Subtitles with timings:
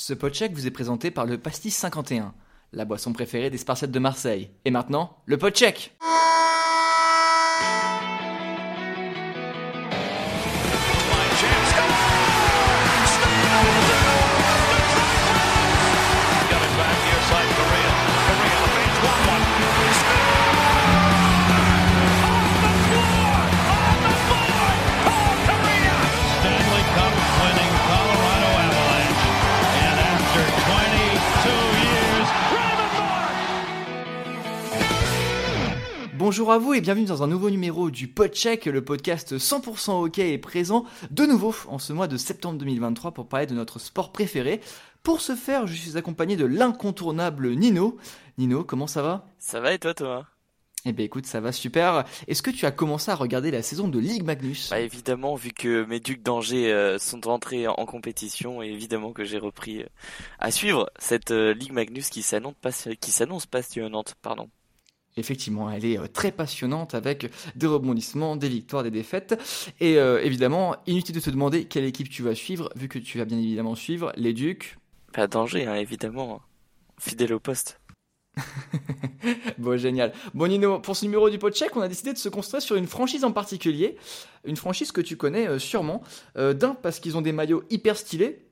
[0.00, 2.32] Ce podcheck vous est présenté par le Pastis 51,
[2.72, 4.48] la boisson préférée des Spartiates de Marseille.
[4.64, 5.96] Et maintenant, le podcheck
[36.28, 40.34] Bonjour à vous et bienvenue dans un nouveau numéro du Podcheck, le podcast 100% hockey
[40.34, 44.12] est présent de nouveau en ce mois de septembre 2023 pour parler de notre sport
[44.12, 44.60] préféré.
[45.02, 47.96] Pour ce faire, je suis accompagné de l'incontournable Nino.
[48.36, 49.26] Nino, comment ça va?
[49.38, 50.26] Ça va et toi, Thomas?
[50.84, 52.04] Eh ben écoute, ça va super.
[52.26, 54.68] Est-ce que tu as commencé à regarder la saison de Ligue Magnus?
[54.68, 59.38] Bah évidemment, vu que mes Ducs d'Angers euh, sont entrés en compétition, évidemment que j'ai
[59.38, 59.86] repris euh,
[60.40, 62.54] à suivre cette euh, Ligue Magnus qui s'annonce
[63.00, 64.50] qui s'annonce passionnante, pardon.
[65.18, 69.38] Effectivement, elle est euh, très passionnante avec des rebondissements, des victoires, des défaites.
[69.80, 73.18] Et euh, évidemment, inutile de te demander quelle équipe tu vas suivre, vu que tu
[73.18, 74.78] vas bien évidemment suivre les Ducs.
[75.12, 76.40] Pas d'Angers, hein, évidemment.
[76.98, 77.80] Fidèle au poste.
[79.58, 80.12] Bon, génial.
[80.34, 82.86] Bon, Nino, pour ce numéro du Podcheck, on a décidé de se construire sur une
[82.86, 83.96] franchise en particulier.
[84.44, 86.02] Une franchise que tu connais euh, sûrement.
[86.36, 88.47] Euh, D'un, parce qu'ils ont des maillots hyper stylés.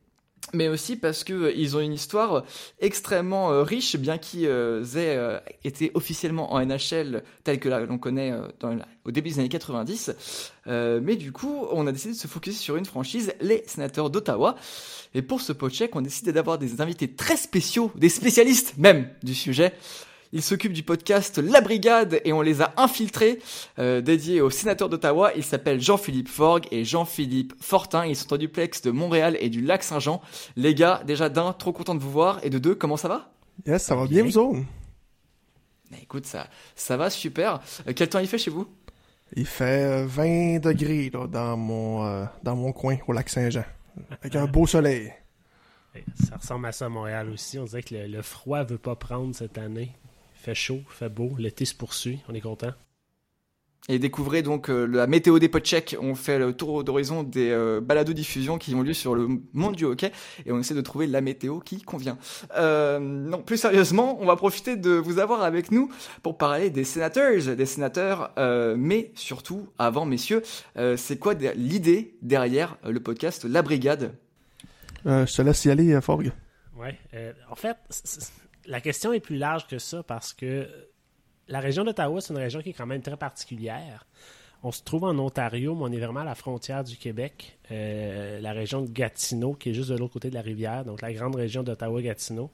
[0.55, 2.45] Mais aussi parce que euh, ils ont une histoire
[2.81, 7.98] extrêmement euh, riche, bien qu'ils euh, aient euh, été officiellement en NHL tel que l'on
[7.98, 10.12] connaît euh, au début des années 90.
[10.69, 14.09] Euh, mais du coup, on a décidé de se focus sur une franchise, les Sénateurs
[14.09, 14.56] d'Ottawa.
[15.15, 19.09] Et pour ce podcheck, on a décidé d'avoir des invités très spéciaux, des spécialistes même
[19.25, 19.73] du sujet.
[20.37, 23.39] Ils s'occupent du podcast La Brigade et on les a infiltrés,
[23.79, 25.33] euh, dédiés aux sénateurs d'Ottawa.
[25.34, 28.05] Ils s'appellent Jean-Philippe Forgue et Jean-Philippe Fortin.
[28.05, 30.20] Ils sont en duplex de Montréal et du lac Saint-Jean.
[30.55, 32.45] Les gars, déjà d'un, trop content de vous voir.
[32.45, 33.31] Et de deux, comment ça va?
[33.67, 34.59] Yes, ça va bien, vous autres?
[36.03, 37.62] Écoute, ça, ça va super.
[37.89, 38.69] Euh, quel temps il fait chez vous?
[39.34, 43.65] Il fait euh, 20 degrés là, dans, mon, euh, dans mon coin, au lac Saint-Jean.
[44.10, 45.15] Avec un beau soleil.
[46.28, 47.59] Ça ressemble à ça à Montréal aussi.
[47.59, 49.93] On dirait que le, le froid veut pas prendre cette année.
[50.47, 52.71] Fait chaud, fait beau, l'été se poursuit, on est content.
[53.89, 55.97] Et découvrez donc euh, la météo des podchecks.
[56.01, 59.75] On fait le tour d'horizon des euh, balados diffusions qui ont lieu sur le monde
[59.75, 60.12] du hockey
[60.45, 62.17] et on essaie de trouver la météo qui convient.
[62.57, 65.91] Euh, non, plus sérieusement, on va profiter de vous avoir avec nous
[66.23, 70.45] pour parler des sénateurs, des sénateurs, euh, mais surtout, avant messieurs,
[70.77, 74.15] euh, c'est quoi l'idée derrière le podcast La Brigade?
[75.07, 76.31] Euh, je te laisse y aller, Forgue.
[76.78, 76.97] Ouais.
[77.15, 77.77] euh, en fait,
[78.66, 80.69] la question est plus large que ça parce que
[81.49, 84.06] la région d'Ottawa, c'est une région qui est quand même très particulière.
[84.62, 87.59] On se trouve en Ontario, mais on est vraiment à la frontière du Québec.
[87.71, 91.03] Euh, la région de Gatineau, qui est juste de l'autre côté de la rivière, donc
[91.03, 92.50] la grande région d'Ottawa-Gatineau.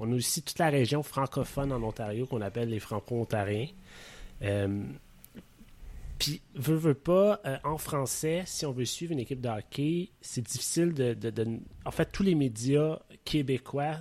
[0.00, 3.68] On a aussi toute la région francophone en Ontario qu'on appelle les franco-ontariens.
[4.42, 4.82] Euh,
[6.18, 10.10] Puis, veut, veut pas, euh, en français, si on veut suivre une équipe de hockey,
[10.20, 11.16] c'est difficile de,
[11.84, 13.96] En fait, tous les médias québécois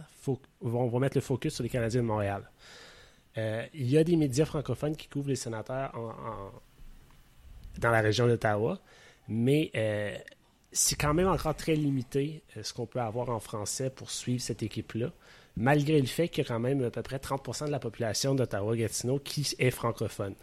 [0.62, 2.50] vont, mettre le focus sur les Canadiens de Montréal.
[3.38, 6.52] Euh, il y a des médias francophones qui couvrent les sénateurs en-
[7.80, 8.80] dans la région d'Ottawa,
[9.28, 10.16] mais euh,
[10.72, 14.62] c'est quand même encore très limité ce qu'on peut avoir en français pour suivre cette
[14.62, 15.12] équipe-là,
[15.58, 18.36] malgré le fait qu'il y a quand même à peu près 30% de la population
[18.36, 20.36] d'Ottawa-Gatineau qui est francophone.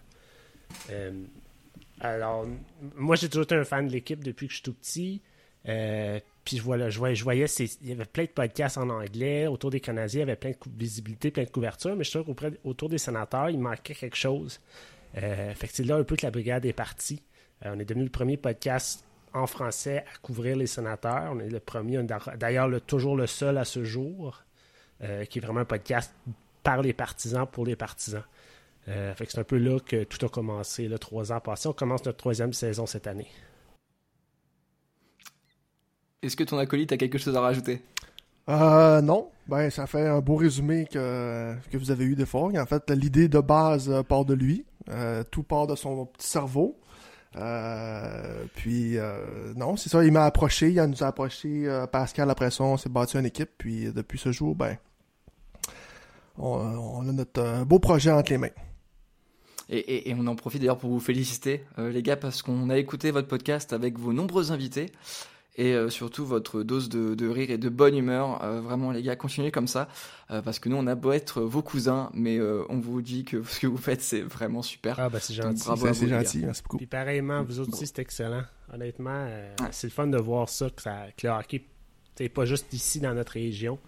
[2.00, 2.46] Alors,
[2.96, 5.22] moi, j'ai toujours été un fan de l'équipe depuis que je suis tout petit.
[5.68, 8.88] Euh, puis je, voilà, je voyais, je voyais il y avait plein de podcasts en
[8.88, 9.46] anglais.
[9.46, 11.94] Autour des Canadiens, il y avait plein de visibilité, plein de couverture.
[11.96, 14.60] Mais je trouve qu'auprès autour des sénateurs, il manquait quelque chose.
[15.18, 17.22] Euh, fait que c'est là un peu que la brigade est partie.
[17.66, 21.30] Euh, on est devenu le premier podcast en français à couvrir les sénateurs.
[21.32, 22.02] On est le premier,
[22.36, 24.42] d'ailleurs le- toujours le seul à ce jour,
[25.28, 26.12] qui est vraiment un podcast
[26.62, 28.24] par les partisans, pour les partisans.
[28.88, 31.68] Euh, fait que c'est un peu là que tout a commencé, là, trois ans passés.
[31.68, 33.28] On commence notre troisième saison cette année.
[36.22, 37.82] Est-ce que ton acolyte a quelque chose à rajouter?
[38.48, 39.30] Euh, non.
[39.46, 42.58] Ben, ça fait un beau résumé que, que vous avez eu de Forgue.
[42.58, 44.64] En fait, l'idée de base euh, part de lui.
[44.88, 46.78] Euh, tout part de son petit cerveau.
[47.36, 50.02] Euh, puis, euh, non, c'est ça.
[50.04, 50.70] Il m'a approché.
[50.70, 51.68] Il nous a approché.
[51.68, 53.50] euh, Pascal, après ça, on s'est bâti une équipe.
[53.56, 54.76] Puis, depuis ce jour, ben,
[56.38, 58.48] on, on a notre beau projet entre les mains.
[59.70, 62.68] Et, et- et on en profite d'ailleurs pour vous féliciter, euh, les gars, parce qu'on
[62.70, 64.86] a écouté votre podcast avec vos nombreux invités
[65.56, 68.42] et euh, surtout votre dose de, de rire et de bonne humeur.
[68.42, 69.88] Euh, vraiment, les gars, continuez comme ça,
[70.30, 73.24] euh, parce que nous, on a beau être vos cousins, mais euh, on vous dit
[73.24, 74.98] que ce que vous faites, c'est vraiment super.
[74.98, 75.62] Ah, ben c'est Donc, gentil.
[75.80, 76.38] C'est c'est gentil.
[76.38, 76.76] Merci beaucoup.
[76.78, 78.42] Puis pareillement, vous autres aussi, c'est excellent.
[78.72, 79.68] Honnêtement, euh, Ouais.
[79.72, 81.64] c'est le fun de voir ça, que, ça, que le hockey
[82.16, 83.78] T'es pas juste ici dans notre région.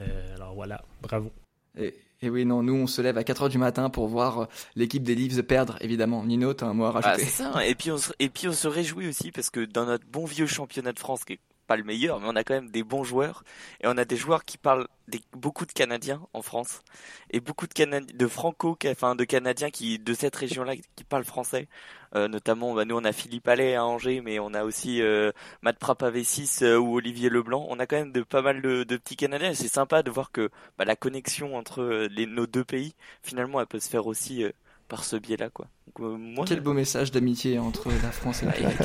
[0.00, 1.30] Euh, alors voilà, bravo.
[1.78, 4.46] Et, et oui, non, nous, on se lève à 4h du matin pour voir euh,
[4.76, 6.24] l'équipe des Leafs perdre, évidemment.
[6.24, 7.52] Nino, t'as un mot à Ah, rajouter c'est ça.
[7.54, 7.60] hein.
[7.60, 10.24] Et puis on se, et puis on se réjouit aussi parce que dans notre bon
[10.26, 12.82] vieux championnat de France, qui est pas le meilleur, mais on a quand même des
[12.82, 13.44] bons joueurs
[13.80, 16.82] et on a des joueurs qui parlent des, beaucoup de Canadiens en France
[17.30, 21.24] et beaucoup de Canadiens, de Franco, enfin de Canadiens qui de cette région-là qui parlent
[21.24, 21.68] français.
[22.16, 25.30] Euh, notamment, bah, nous on a Philippe Allais à Angers, mais on a aussi euh,
[25.62, 27.66] Matt Prapavessis euh, ou Olivier Leblanc.
[27.70, 30.10] On a quand même de pas mal de, de petits Canadiens et c'est sympa de
[30.10, 34.06] voir que bah, la connexion entre les, nos deux pays, finalement, elle peut se faire
[34.08, 34.50] aussi euh,
[34.88, 35.66] par ce biais-là, quoi.
[35.86, 38.76] Donc, euh, moi, Quel beau message d'amitié entre la France et le Québec.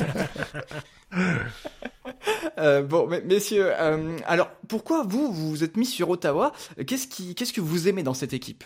[2.58, 6.52] Euh, bon, mais- messieurs, euh, alors pourquoi vous, vous vous êtes mis sur Ottawa?
[6.86, 8.64] Qu'est-ce qui, qu'est-ce que vous aimez dans cette équipe?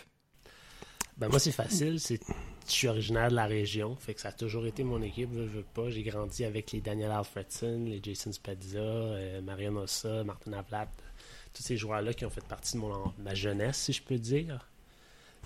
[1.17, 1.99] Ben moi, c'est facile.
[1.99, 2.19] C'est...
[2.67, 5.29] Je suis originaire de la région, fait que ça a toujours été mon équipe.
[5.33, 5.89] Je veux pas.
[5.89, 10.87] J'ai grandi avec les Daniel Alfredson, les Jason Spezza, euh, Marion Ossa, Martin Avlat,
[11.53, 14.67] tous ces joueurs-là qui ont fait partie de mon, ma jeunesse, si je peux dire.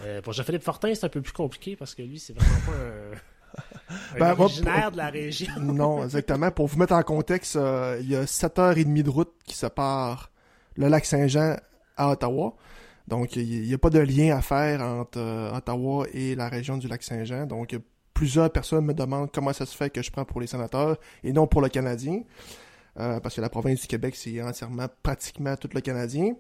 [0.01, 2.73] Euh, pour Jean-Philippe Fortin, c'est un peu plus compliqué parce que lui, c'est vraiment pas
[2.73, 5.53] un, un Ben, originaire de la région.
[5.59, 6.51] Non, exactement.
[6.51, 10.31] Pour vous mettre en contexte, euh, il y a 7h30 de route qui sépare
[10.75, 11.55] le lac Saint-Jean
[11.97, 12.55] à Ottawa.
[13.07, 16.77] Donc, il n'y a pas de lien à faire entre euh, Ottawa et la région
[16.77, 17.45] du lac Saint-Jean.
[17.45, 17.77] Donc,
[18.13, 21.31] plusieurs personnes me demandent comment ça se fait que je prends pour les sénateurs et
[21.31, 22.21] non pour le Canadien.
[22.99, 26.33] Euh, parce que la province du Québec, c'est entièrement, pratiquement tout le Canadien.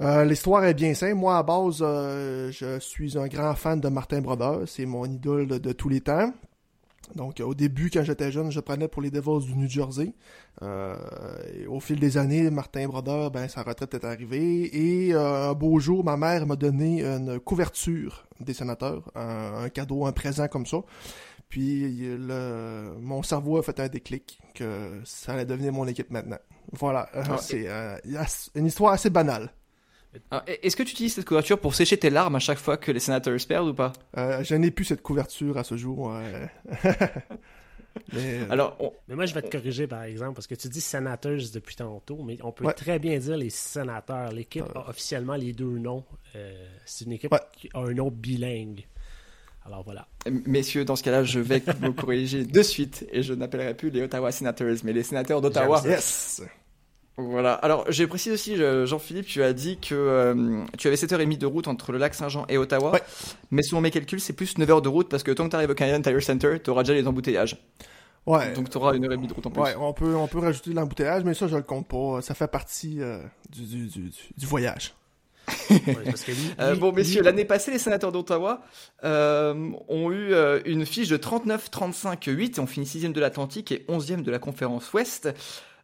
[0.00, 1.14] Euh, L'histoire est bien simple.
[1.14, 4.62] Moi, à base, je suis un grand fan de Martin Brodeur.
[4.66, 6.32] C'est mon idole de tous les temps.
[7.14, 10.12] Donc, au début, quand j'étais jeune, je prenais pour les Devils du New Jersey.
[10.62, 10.94] Euh,
[11.54, 15.06] et au fil des années, Martin Brodeur, ben, sa retraite est arrivée.
[15.06, 19.68] Et euh, un beau jour, ma mère m'a donné une couverture des sénateurs, un, un
[19.70, 20.78] cadeau, un présent comme ça.
[21.48, 26.38] Puis, le, mon cerveau a fait un déclic que ça allait devenir mon équipe maintenant.
[26.72, 27.96] Voilà, Euh, c'est euh,
[28.54, 29.50] une histoire assez banale.
[30.30, 32.90] Alors, Est-ce que tu utilises cette couverture pour sécher tes larmes à chaque fois que
[32.90, 33.92] les sénateurs perdent ou pas?
[34.16, 36.12] Euh, je n'ai plus cette couverture à ce jour.
[36.14, 36.46] euh.
[38.12, 40.68] Mais, euh, Alors, on- Mais moi, je vais te corriger, par exemple, parce que tu
[40.68, 42.72] dis Senators depuis tantôt, mais on peut Ouais.
[42.72, 44.32] très bien dire les sénateurs.
[44.32, 46.04] L'équipe a officiellement les deux noms.
[46.36, 47.40] Euh, c'est une équipe Ouais.
[47.52, 48.86] qui a un nom bilingue.
[49.66, 50.06] Alors voilà.
[50.46, 54.02] messieurs, dans ce cas-là, je vais vous corriger de suite et je n'appellerai plus les
[54.02, 55.82] Ottawa Senators, mais les sénateurs d'Ottawa.
[55.84, 56.42] Yes!
[57.16, 57.52] Voilà.
[57.54, 61.46] Alors, j'ai précisé aussi, je- Jean-Philippe, tu as dit que euh, tu avais 7h30 de
[61.46, 62.92] route entre le lac Saint-Jean et Ottawa.
[62.92, 63.02] Ouais.
[63.50, 65.70] Mais selon mes calculs, c'est plus 9h de route parce que tant que tu arrives
[65.70, 67.58] au Canadian Tire Center, tu auras déjà les embouteillages.
[68.26, 68.52] Ouais.
[68.52, 69.60] Donc, tu auras une heure et demie de route en plus.
[69.60, 72.22] Ouais, on peut, on peut rajouter de l'embouteillage, mais ça, je le compte pas.
[72.22, 73.18] Ça fait partie euh,
[73.50, 73.86] du, du,
[74.36, 74.94] du, voyage.
[75.70, 78.62] Ouais, parce que lui- Euh, lui- bon, messieurs, lui- l'année passée, les sénateurs d'Ottawa
[79.04, 83.84] euh, ont eu euh, une fiche de 39-35-8 et ont fini 6 de l'Atlantique et
[83.88, 85.28] 11e de la conférence Ouest.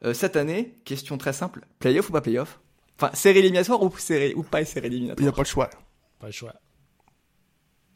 [0.04, 2.60] Euh, cette année, question très simple, playoff ou pas playoff?
[3.00, 5.70] Enfin, série éliminatoire ou, série, ou pas série Il n'y éliminatoire a pas de choix.
[6.18, 6.54] Pas le choix.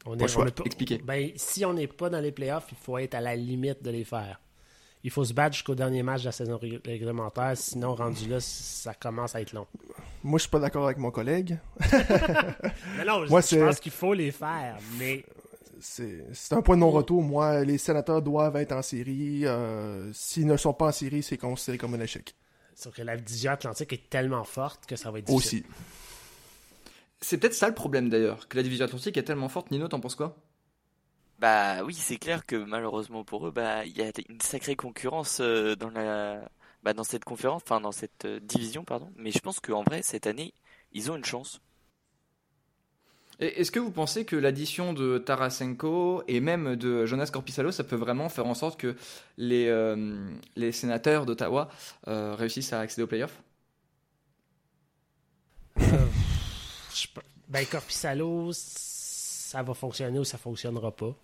[0.05, 0.43] On Pas le choix.
[0.43, 0.97] on est Expliquez.
[0.99, 3.91] Ben, si on n'est pas dans les playoffs, il faut être à la limite de
[3.91, 4.39] les faire.
[5.03, 8.39] Il faut se battre jusqu'au dernier match de la saison rég- réglementaire, sinon, rendu là,
[8.39, 9.65] ça commence à être long.
[10.23, 11.57] Moi, je suis pas d'accord avec mon collègue.
[12.97, 15.25] Mais non, Moi, je pense qu'il faut les faire, mais
[15.81, 17.21] C'est un point de non-retour.
[17.23, 19.45] Moi, les sénateurs doivent être en série.
[19.45, 22.35] Euh, S'ils ne sont pas en série, c'est considéré comme un échec.
[22.75, 25.63] sauf que la division atlantique est tellement forte que ça va être difficile.
[25.63, 25.75] Aussi.
[27.21, 29.71] C'est peut-être ça le problème d'ailleurs, que la division atlantique est tellement forte.
[29.71, 30.35] Nino, t'en penses quoi?
[31.39, 35.39] Bah oui, c'est clair que malheureusement pour eux, bah il y a une sacrée concurrence
[35.41, 36.47] euh, dans la,
[36.83, 39.11] bah, dans cette conférence, enfin dans cette euh, division, pardon.
[39.15, 40.53] Mais je pense qu'en vrai cette année,
[40.91, 41.59] ils ont une chance.
[43.41, 47.95] Est-ce que vous pensez que l'addition de Tarasenko et même de Jonas Corpissalo, ça peut
[47.95, 48.95] vraiment faire en sorte que
[49.37, 51.69] les, euh, les sénateurs d'Ottawa
[52.07, 53.41] euh, réussissent à accéder aux playoffs?
[57.13, 61.15] Pe- Ben, Corpissalo, ça va fonctionner ou ça fonctionnera pas.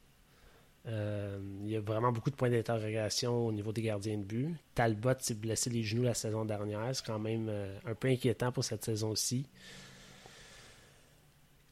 [0.88, 4.56] Euh, il y a vraiment beaucoup de points d'interrogation au niveau des gardiens de but.
[4.74, 6.96] Talbot s'est blessé les genoux la saison dernière.
[6.96, 9.46] C'est quand même euh, un peu inquiétant pour cette saison-ci.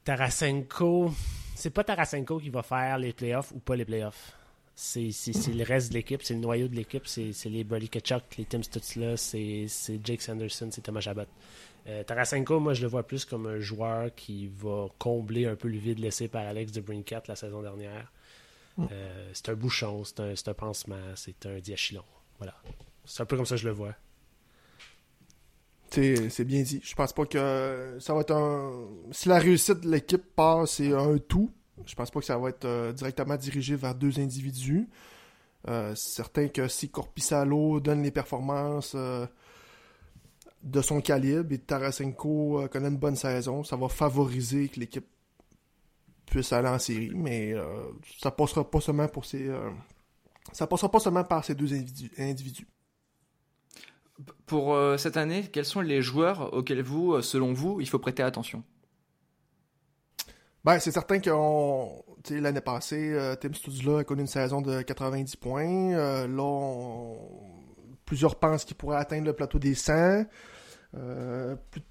[0.05, 1.11] Tarasenko,
[1.55, 4.33] c'est pas Tarasenko qui va faire les playoffs ou pas les playoffs.
[4.75, 5.09] C'est
[5.47, 8.45] le reste de l'équipe, c'est le noyau de l'équipe, c'est c'est les Brady Kachuk, les
[8.45, 11.23] Tim Stutzla, c'est c'est Jake Sanderson, c'est Thomas Chabot.
[11.87, 15.69] Euh, Tarasenko, moi, je le vois plus comme un joueur qui va combler un peu
[15.69, 18.11] le vide laissé par Alex de Brincat la saison dernière.
[18.79, 22.03] Euh, c'est un bouchon, c'est un, c'est un pansement, c'est un diachylon.
[22.37, 22.55] Voilà.
[23.05, 23.95] C'est un peu comme ça que je le vois.
[25.95, 26.81] C'est bien dit.
[26.83, 28.87] Je pense pas que ça va être un.
[29.11, 31.51] Si la réussite de l'équipe part, c'est un tout.
[31.85, 34.89] Je pense pas que ça va être euh, directement dirigé vers deux individus.
[35.67, 39.25] Euh, c'est certain que si Corpissalo donne les performances euh,
[40.63, 45.07] de son calibre et Tarasenko connaît une bonne saison, ça va favoriser que l'équipe
[46.25, 47.53] puisse aller en série, mais
[48.19, 49.49] ça passera pas seulement pour ces
[50.51, 51.71] ça passera pas seulement par ces deux
[52.17, 52.67] individus.
[54.45, 57.99] Pour euh, cette année, quels sont les joueurs auxquels vous, euh, selon vous, il faut
[57.99, 58.63] prêter attention?
[60.63, 61.19] Ben, c'est certain
[62.35, 63.53] sais, l'année passée, euh, Tim
[63.99, 65.93] a connu une saison de 90 points.
[65.93, 67.13] Euh, là,
[68.05, 70.25] plusieurs pensent qu'il pourrait atteindre le plateau des 100.
[70.95, 71.81] Euh, plus-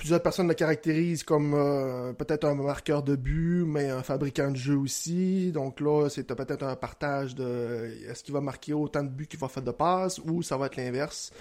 [0.00, 4.56] plusieurs personnes le caractérisent comme euh, peut-être un marqueur de but, mais un fabricant de
[4.56, 5.52] jeu aussi.
[5.52, 9.38] Donc là, c'est peut-être un partage de est-ce qu'il va marquer autant de buts qu'il
[9.38, 11.32] va faire de passes ou ça va être l'inverse.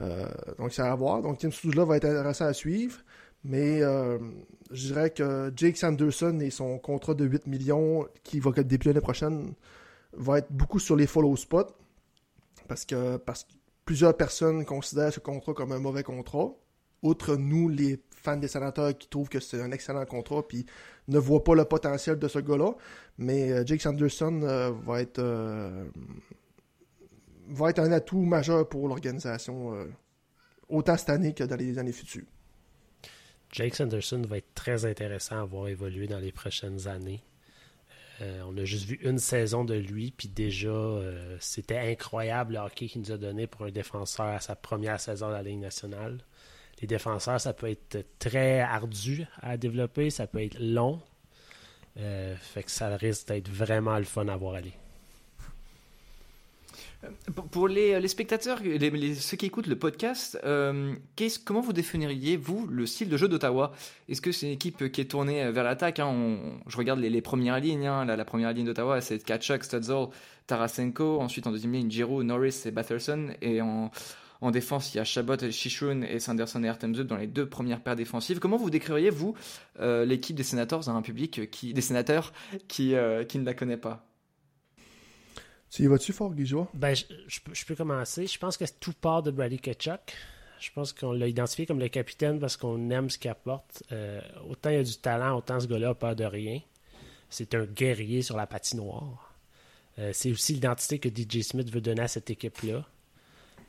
[0.00, 0.26] Euh,
[0.58, 1.22] donc c'est à voir.
[1.22, 2.98] Donc Tim Studzla va être intéressant à suivre.
[3.44, 4.18] Mais euh,
[4.72, 9.00] je dirais que Jake Sanderson et son contrat de 8 millions qui va débuter l'année
[9.00, 9.54] prochaine
[10.12, 11.76] va être beaucoup sur les follow spots
[12.66, 13.52] parce que, parce que
[13.84, 16.50] plusieurs personnes considèrent ce contrat comme un mauvais contrat.
[17.02, 20.66] Outre nous, les fans des sénateurs qui trouvent que c'est un excellent contrat puis
[21.08, 22.72] ne voient pas le potentiel de ce gars-là.
[23.18, 25.84] Mais euh, Jake Sanderson euh, va être euh,
[27.48, 29.72] va être un atout majeur pour l'organisation
[30.68, 32.26] autant cette année que dans les années futures.
[33.52, 37.22] Jake Sanderson va être très intéressant à voir évoluer dans les prochaines années.
[38.20, 40.98] On a juste vu une saison de lui, puis déjà,
[41.38, 45.28] c'était incroyable le hockey qu'il nous a donné pour un défenseur à sa première saison
[45.28, 46.18] de la Ligue nationale.
[46.80, 51.00] Les défenseurs, ça peut être très ardu à développer, ça peut être long.
[51.98, 54.74] Euh, fait que ça risque d'être vraiment le fun à voir aller.
[57.34, 60.94] Pour- Pour les, les spectateurs, ceux qui écoutent le podcast, euh,
[61.44, 63.72] comment vous définiriez, vous, le style de jeu d'Ottawa?
[64.08, 67.60] Est-ce que c'est une équipe qui est tournée vers l'attaque hein, Je regarde les, premières
[67.60, 67.86] lignes.
[67.86, 70.06] hein, la, première ligne d'Ottawa, c'est Kachuk, Stutzel,
[70.46, 71.20] Tarasenko.
[71.20, 73.28] Ensuite, en deuxième ligne, Giroud, Norris et Batherson.
[73.40, 73.90] Et en,
[74.40, 77.80] en défense, il y a Chabot, Shishun et Sanderson et Artemzub dans les deux premières
[77.82, 78.38] paires défensives.
[78.38, 79.34] Comment vous décririez, vous,
[79.80, 82.32] euh, l'équipe des Senators dans un public qui, des sénateurs
[82.68, 84.06] qui, euh, qui ne la connaît pas?
[85.70, 86.68] Tu y vas-tu fort, Guijois?
[86.74, 88.26] Ben, je, je peux- je peux commencer.
[88.26, 90.14] Je pense que tout part de Brady Ketchuk.
[90.60, 93.82] Je pense qu'on l'a identifié comme le capitaine parce qu'on aime ce qu'il apporte.
[93.92, 96.60] Euh, autant il a du talent, autant ce gars-là a peur de rien.
[97.28, 99.34] C'est un guerrier sur la patinoire.
[99.98, 102.86] Euh, c'est aussi l'identité que DJ Smith veut donner à cette équipe-là.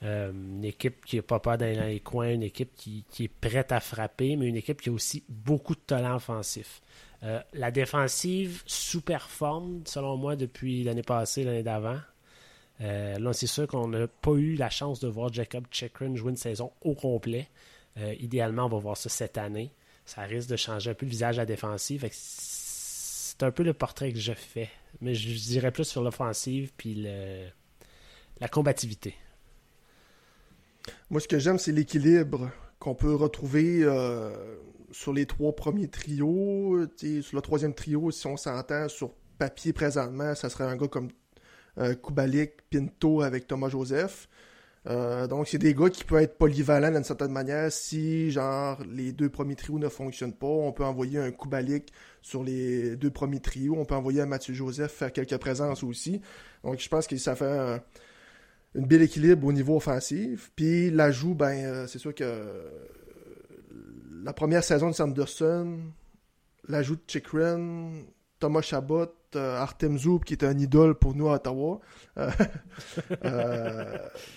[0.03, 3.71] Euh, une équipe qui n'a pas peur dans les coins, une équipe qui, est prête
[3.71, 6.81] à frapper, mais une équipe qui a aussi beaucoup de talent offensif.
[7.23, 11.99] Euh, la défensive sous-performe, selon moi, depuis l'année passée, l'année d'avant.
[12.81, 16.29] Euh, là, c'est sûr qu'on n'a pas eu la chance de voir Jacob Chekrin jouer
[16.29, 17.47] une saison au complet.
[18.19, 19.71] Idéalement, on va voir ça cette année.
[20.05, 22.07] Ça risque de changer un peu le visage à la défensive.
[22.11, 24.69] C'est un peu le portrait que je fais.
[25.01, 26.93] Mais je dirais plus sur l'offensive puis
[28.39, 29.15] la combativité.
[31.09, 34.29] Moi, ce que j'aime, c'est l'équilibre qu'on peut retrouver euh,
[34.91, 36.85] sur les trois premiers trios.
[36.97, 41.09] Sur le troisième trio, si on s'entend sur papier présentement, ça serait un gars comme
[41.77, 44.27] euh, Kubalik, Pinto avec Thomas Joseph.
[44.87, 47.71] Euh, donc, c'est des gars qui peuvent être polyvalents d'une certaine manière.
[47.71, 51.91] Si, genre, les deux premiers trios ne fonctionnent pas, on peut envoyer un Kubalik
[52.21, 53.75] sur les deux premiers trios.
[53.77, 56.21] On peut envoyer un Mathieu Joseph faire quelques présences aussi.
[56.63, 57.81] Donc, je pense que ça fait
[58.77, 60.51] une belle équilibre au niveau offensif.
[60.55, 62.69] Puis l'ajout, ben, euh, c'est sûr que euh,
[64.23, 65.79] la première saison de Sanderson,
[66.67, 67.89] l'ajout de Chikrin,
[68.39, 71.79] Thomas Chabot, euh, Artem Zoub, qui est un idole pour nous à Ottawa.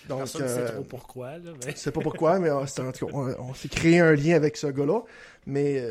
[0.08, 1.38] Donc, euh, trop pourquoi.
[1.38, 1.72] Là, mais...
[1.72, 4.34] je sais pas pourquoi, mais c'est- en tout cas, on, on s'est créé un lien
[4.36, 5.02] avec ce gars-là.
[5.46, 5.84] Mais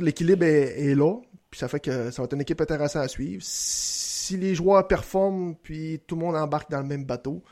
[0.00, 1.16] l'équilibre est, est là,
[1.50, 3.42] puis ça fait que ça va être une équipe intéressante à suivre.
[3.44, 7.42] Si les joueurs performent, puis tout le monde embarque dans le même bateau,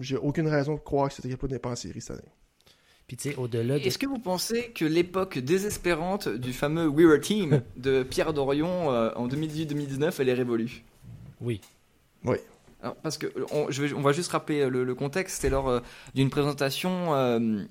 [0.00, 2.28] j'ai aucune raison de croire que cette équipe-là n'est pas en série cette année.
[3.06, 3.84] Puis, tu sais, au-delà de.
[3.84, 8.90] Est-ce que vous pensez que l'époque désespérante du fameux We Were Team de Pierre Dorion
[8.92, 10.82] euh, en 2018-2019, elle est révolue?
[11.40, 11.60] Oui.
[12.24, 12.36] Oui.
[12.82, 15.36] Alors, parce que on, je vais- on va juste rappeler le, le contexte.
[15.36, 15.80] C'était lors euh,
[16.14, 17.62] d'une présentation euh,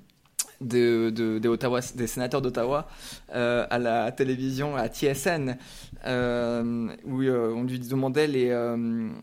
[0.62, 2.88] de, de- des, Ottawa, des sénateurs d'Ottawa
[3.33, 5.57] euh, à la télévision, à TSN,
[6.05, 8.75] euh, où euh, on lui demandait les,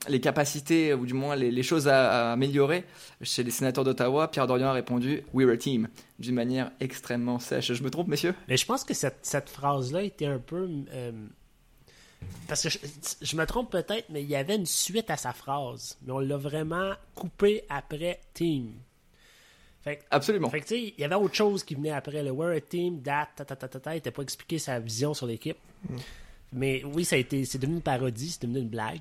[0.08, 2.84] les capacités, ou du moins les, choses à, améliorer
[3.22, 4.28] chez les sénateurs d'Ottawa.
[4.28, 7.72] Pierre Dorian a répondu We were a team, d'une manière extrêmement sèche.
[7.72, 8.34] Je me trompe, messieurs?
[8.48, 10.68] Mais je pense que cette, phrase-là était un peu.
[12.48, 12.78] parce que je,
[13.20, 15.96] je me trompe peut-être, mais il y avait une suite à sa phrase.
[16.02, 18.72] Mais on l'a vraiment coupé après Team.
[19.82, 20.48] Fait, que- Absolument.
[20.50, 22.22] fait que, tu sais, il y avait autre chose qui venait après.
[22.22, 23.92] Le We're a Team, that, ta, ta, ta, ta, ta.
[23.92, 25.56] Il n'était pas expliqué sa vision sur l'équipe.
[26.52, 29.00] Mais oui, ça a été, c'est devenu une parodie, c'est devenu une blague.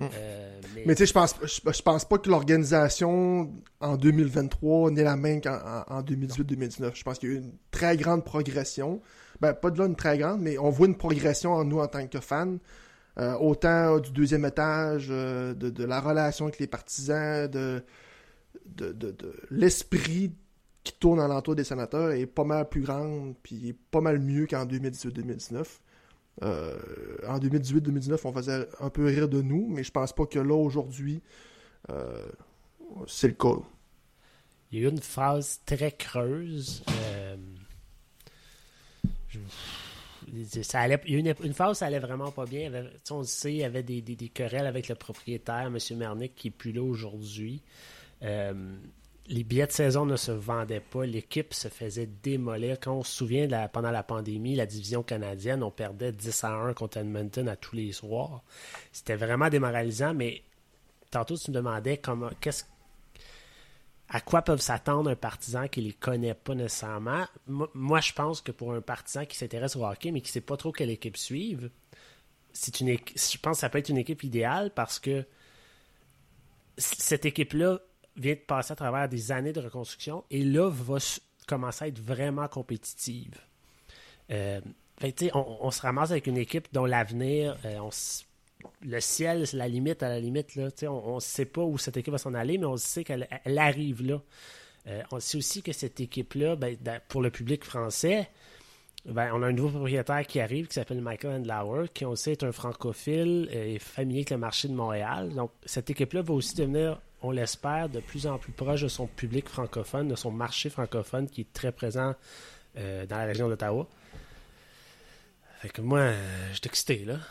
[0.00, 4.90] Euh, mais, Mais tu sais, je pense, je, je pense pas que l'organisation en 2023
[4.90, 5.54] n'est la même qu'en
[5.88, 6.92] en, en 2018-2019.
[6.94, 9.00] Je pense qu'il y a eu une très grande progression.
[9.40, 11.88] Ben, pas de là une très grande, mais on voit une progression en nous en
[11.88, 12.56] tant que fans.
[13.18, 17.82] Euh, autant euh, du deuxième étage, euh, de, de la relation avec les partisans, de,
[19.50, 20.32] l'esprit
[20.84, 24.66] qui tourne alentour des sénateurs est pas mal plus grande, puis pas mal mieux qu'en
[24.66, 25.64] 2018-2019.
[26.42, 26.78] Euh,
[27.28, 30.54] en 2018-2019, on faisait un peu rire de nous, mais je pense pas que là,
[30.54, 31.22] aujourd'hui,
[31.90, 32.26] euh,
[33.06, 33.60] c'est le cas.
[34.70, 36.82] il y a eu une phase très creuse.
[36.88, 37.36] euh,
[40.28, 42.70] il y a eu une, une phase ça allait vraiment pas bien.
[43.10, 44.02] On le sait, il y avait des
[44.32, 45.78] querelles avec le propriétaire, M.
[45.96, 47.62] Mernick, qui est plus là aujourd'hui.
[48.22, 48.76] Euh,
[49.28, 51.06] les billets de saison ne se vendaient pas.
[51.06, 52.78] L'équipe se faisait démolir.
[52.80, 56.74] Quand on se souvient, pendant la pandémie, la division canadienne, on perdait 10 à 1
[56.74, 58.42] contre Edmonton à tous les soirs.
[58.92, 60.42] C'était vraiment démoralisant, mais
[61.10, 62.64] tantôt, tu me demandais comment, qu'est-ce
[64.14, 67.24] à quoi peuvent s'attendre un partisan qui les connaît pas nécessairement.
[67.46, 70.58] Moi, je pense que pour un partisan qui s'intéresse au hockey, mais qui sait pas
[70.58, 71.70] trop quelle équipe suivre,
[72.52, 75.24] c'est une je pense que ça peut être une équipe idéale parce que
[76.76, 77.80] cette équipe-là
[78.16, 80.98] vient de passer à travers des années de reconstruction et là va
[81.46, 83.34] commencer à être vraiment compétitive.
[84.30, 84.60] Euh,
[85.34, 87.78] on, se ramasse avec une équipe dont l'avenir, euh,
[88.82, 90.54] le ciel, c'est la limite à la limite.
[90.54, 93.28] Là, on ne sait pas où cette équipe va s'en aller, mais on sait qu'elle
[93.44, 94.20] elle arrive là.
[94.86, 96.76] Euh, on sait aussi que cette équipe-là, ben,
[97.08, 98.28] pour le public français,
[99.04, 102.32] ben, on a un nouveau propriétaire qui arrive qui s'appelle Michael Andlauer, qui on sait
[102.32, 105.34] est un francophile et familier avec le marché de Montréal.
[105.34, 109.08] Donc, cette équipe-là va aussi devenir, on l'espère, de plus en plus proche de son
[109.08, 112.14] public francophone, de son marché francophone qui est très présent
[112.76, 113.88] euh, dans la région d'Ottawa.
[115.60, 117.16] Fait que moi, euh, je suis excité, là.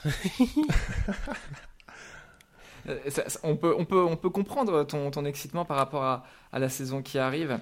[2.90, 2.98] Euh,
[3.44, 7.20] on, peut, on, peut, on peut comprendre ton, excitement par rapport à la saison qui
[7.20, 7.60] arrive.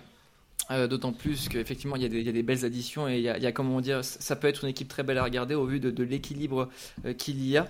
[0.72, 3.82] Euh, D'autant plus qu'effectivement, il y, a des- belles additions et il y a, comment
[3.82, 6.70] dire, ça peut être une équipe très belle à regarder au vu de, l'équilibre
[7.06, 7.68] euh, qu'il y a.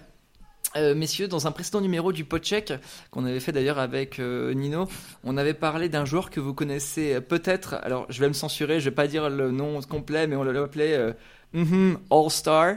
[0.76, 2.74] Euh, messieurs, dans un précédent numéro du Podcheck,
[3.10, 4.88] qu'on avait fait d'ailleurs avec Nino,
[5.24, 7.76] on avait parlé d'un joueur que vous connaissez peut-être.
[7.82, 10.94] Alors, je vais me censurer, je vais pas dire le nom complet, mais on l'appelait
[10.94, 11.14] euh,
[11.54, 12.76] mhm, All-Star.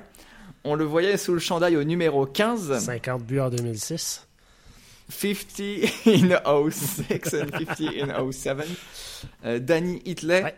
[0.64, 2.78] On le voyait sous le chandail au numéro 15.
[2.78, 4.28] 50 buts en 2006.
[5.12, 8.66] 50 in 06 and 50 in 07.
[9.44, 10.42] Euh, Danny Hitley.
[10.42, 10.54] Ouais.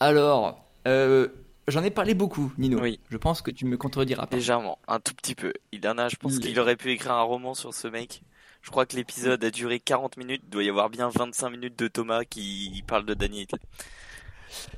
[0.00, 1.28] Alors, euh,
[1.68, 2.80] j'en ai parlé beaucoup, Nino.
[2.80, 3.00] Oui.
[3.10, 4.36] Je pense que tu me contrediras pas.
[4.36, 5.52] Légèrement, un tout petit peu.
[5.72, 8.22] Il en a, je pense Il- qu'il aurait pu écrire un roman sur ce mec.
[8.62, 10.42] Je crois que l'épisode a duré 40 minutes.
[10.44, 13.58] Il doit y avoir bien 25 minutes de Thomas qui parle de Danny Hitler.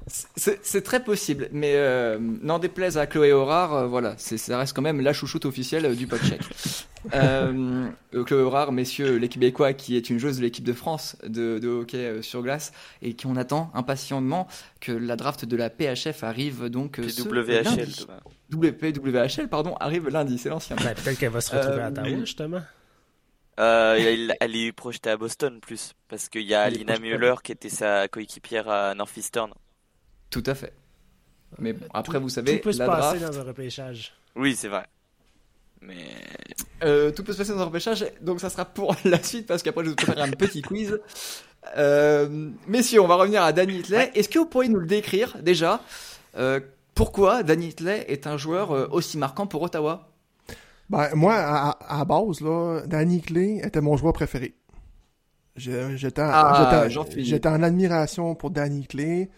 [0.06, 4.74] C'est très possible, mais euh, n'en déplaise à Chloé Horard, euh, voilà, c'est- ça reste
[4.74, 6.40] quand même la chouchoute officielle euh, du podcheck.
[7.14, 7.88] euh,
[8.24, 11.68] Chloé Horard, messieurs, les Québécois, qui est une joueuse de l'équipe de France de, de
[11.68, 14.46] hockey euh, sur glace, et qui on attend impatiemment
[14.80, 17.88] que la draft de la PHF arrive donc euh, ce PWHL.
[18.52, 20.76] WPWHL, pardon, arrive lundi, c'est l'ancien.
[20.76, 22.60] Peut-être qu'elle va se retrouver Euh, à Ottawa, mais- justement.
[23.58, 26.92] Euh, elle, elle est projetée à Boston plus, parce qu'il y a Elle est Lina
[26.92, 29.50] projetée à- Müller qui était sa coéquipière à Northeastern.
[30.42, 30.72] Tout à fait.
[31.59, 34.12] Mais bon, après, vous Tout savez, peut se la passer draft, dans un repêchage.
[34.35, 34.85] Oui, c'est vrai.
[35.81, 35.96] Mais
[36.83, 39.62] Euh, tout peut se passer dans un repêchage, donc ça sera pour la suite parce
[39.62, 40.99] qu'après je vais vous faire un petit quiz.
[41.77, 44.11] Euh, messieurs, on va revenir à Danny Hitley.
[44.14, 45.81] Est-ce que vous pourriez nous le décrire déjà
[46.37, 46.61] euh,
[46.94, 50.09] Pourquoi Danny Hitley est un joueur euh, aussi marquant pour Ottawa?
[50.90, 54.55] Ben, moi, à, à- base, là, Danny Clay était mon joueur préféré.
[55.57, 56.87] J'étais en- Ah,
[57.46, 59.31] en admiration pour Danny Clay.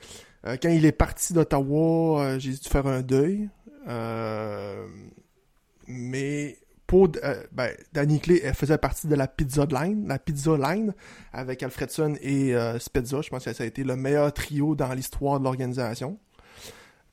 [0.49, 3.49] Euh, quand il est parti d'Ottawa, euh, j'ai dû faire un deuil.
[3.87, 4.87] Euh,
[5.87, 7.09] mais pour
[7.53, 10.95] ben, Danny Clay, elle faisait partie de la pizza line, la pizza line
[11.33, 13.21] avec Alfredson et Spezza.
[13.21, 16.19] Je pense que ça a été le meilleur trio dans l'histoire de l'organisation.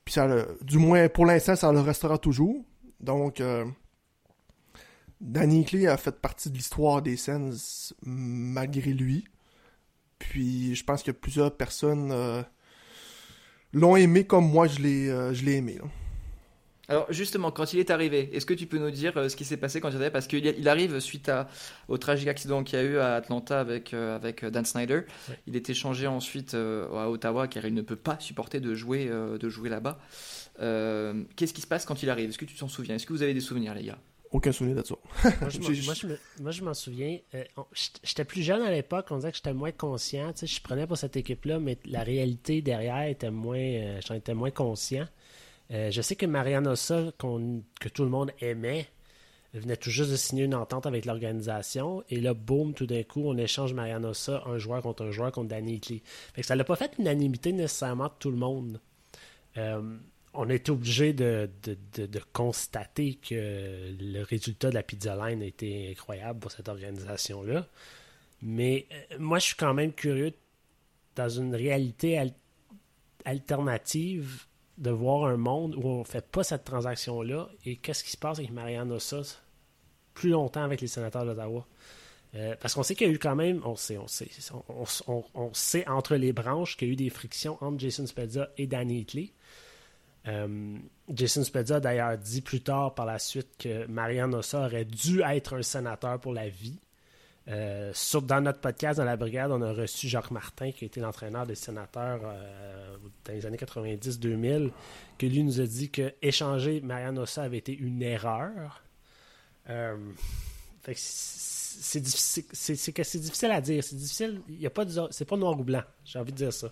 [0.06, 0.30] Puis ça,
[0.62, 2.64] du moins pour l'instant, ça le restera toujours.
[3.02, 3.44] Donc,
[5.20, 9.26] Danny Clay a fait partie de l'histoire des Sens malgré lui.
[10.20, 12.14] Puis je pense que plusieurs personnes
[13.76, 15.76] l'ont aimé comme moi je l'ai euh, je l'ai aimé.
[15.80, 15.88] là.
[16.88, 19.44] Alors justement, quand il est arrivé, est-ce que tu peux nous dire euh, ce qui
[19.44, 20.12] s'est passé quand il est arrivé?
[20.12, 21.48] Parce qu'il arrive suite à,
[21.88, 25.02] au tragique accident qu'il y a eu à Atlanta avec, euh, avec Dan Snyder.
[25.30, 25.40] Ouais.
[25.48, 29.08] Il était changé ensuite euh, à Ottawa car il ne peut pas supporter de jouer,
[29.10, 29.98] euh, de jouer là-bas.
[30.62, 32.30] Euh, Qu'est-ce qui se passe quand il arrive?
[32.30, 32.94] Est-ce que tu t'en souviens?
[32.94, 33.98] Est-ce que vous avez des souvenirs, les gars?
[34.36, 34.96] Aucun souvenir de ça.
[35.42, 35.60] Moi, je
[36.08, 37.18] m'en- moi, je souviens.
[37.34, 37.44] euh,
[38.04, 40.34] j'étais- plus jeune à l'époque, on disait que j'étais moins conscient.
[40.34, 43.58] Tu sais, je prenais pour cette équipe-là, mais la réalité derrière était moins.
[43.58, 45.08] euh, J'en étais moins conscient.
[45.72, 48.88] Euh, je sais que Mariana Ossa, qu'on- que tout le monde aimait,
[49.54, 52.04] venait tout juste de signer une entente avec l'organisation.
[52.10, 55.32] Et là, boum, tout d'un coup, on échange Mariano Sa, un joueur contre un joueur
[55.32, 56.02] contre Danny Hitley.
[56.34, 58.82] Fait que ça n'a pas fait l'unanimité nécessairement de tout le monde.
[60.38, 61.50] On est obligé de,
[62.34, 67.68] constater que le résultat de la pizza line a incroyable pour cette organisation-là.
[68.42, 70.34] Mais euh, moi, je suis quand même curieux,
[71.16, 72.34] dans une réalité al-
[73.24, 74.46] alternative,
[74.78, 78.18] de voir un monde où on ne fait pas cette transaction-là et qu'est-ce qui se
[78.18, 79.22] passe avec Marianne Ossa
[80.14, 81.66] plus longtemps avec les sénateurs d'Ottawa?
[82.36, 84.28] Euh, parce qu'on sait qu'il y a eu quand même, on sait, on sait,
[85.34, 88.68] on sait entre les branches qu'il y a eu des frictions entre Jason Spezza et
[88.68, 89.32] Danny Hitley.
[90.28, 90.78] Euh,
[91.10, 95.22] Jason Spezza a d'ailleurs dit plus tard par la suite que Marianne Ossa aurait dû
[95.22, 96.80] être un sénateur pour la vie.
[97.48, 101.00] Euh, dans notre podcast, dans la brigade, on a reçu Jacques Martin, qui a été
[101.00, 104.72] l'entraîneur des sénateurs euh, dans les années 90-2000,
[105.20, 108.82] que lui nous a dit que échanger Marianne Ossa avait été une erreur.
[110.94, 113.84] C'est difficile, à dire.
[113.84, 114.42] C'est difficile.
[114.50, 115.84] Il a pas c'est pas noir ou blanc.
[116.04, 116.72] J'ai envie de dire ça.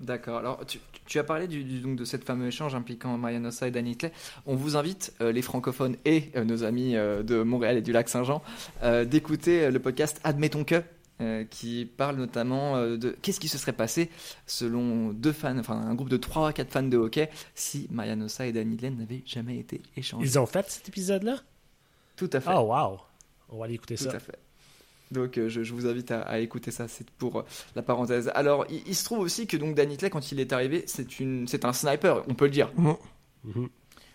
[0.00, 0.38] D'accord.
[0.38, 3.68] Alors, tu, tu as parlé du, du- donc de cette fameux échange impliquant Mariano Sa
[3.68, 4.12] et Danny Hitley.
[4.44, 7.92] On vous invite, euh, les francophones et euh, nos amis euh, de Montréal et du
[7.92, 8.42] lac Saint-Jean,
[9.06, 10.82] d'écouter le podcast Admettons que,
[11.48, 14.10] qui parle notamment de qu'est-ce qui se serait passé
[14.46, 18.28] selon deux fans, enfin un groupe de 3 à 4 fans de hockey, si Mariano
[18.28, 20.26] Sa et Danny Hitley n'avaient jamais été échangés.
[20.26, 21.40] Ils ont fait cet épisode-là?
[22.16, 22.50] Tout à fait.
[22.54, 22.98] Oh, wow!
[23.48, 24.10] On va aller écouter Tout ça.
[24.16, 24.38] à fait.
[25.12, 27.44] Donc euh, je, je vous invite à, à écouter ça, c'est pour euh,
[27.76, 28.30] la parenthèse.
[28.34, 31.20] Alors il, il se trouve aussi que donc Danny Hitley, quand il est arrivé, c'est
[31.20, 32.70] une, c'est un sniper, on peut le dire.
[32.76, 33.68] Mhm.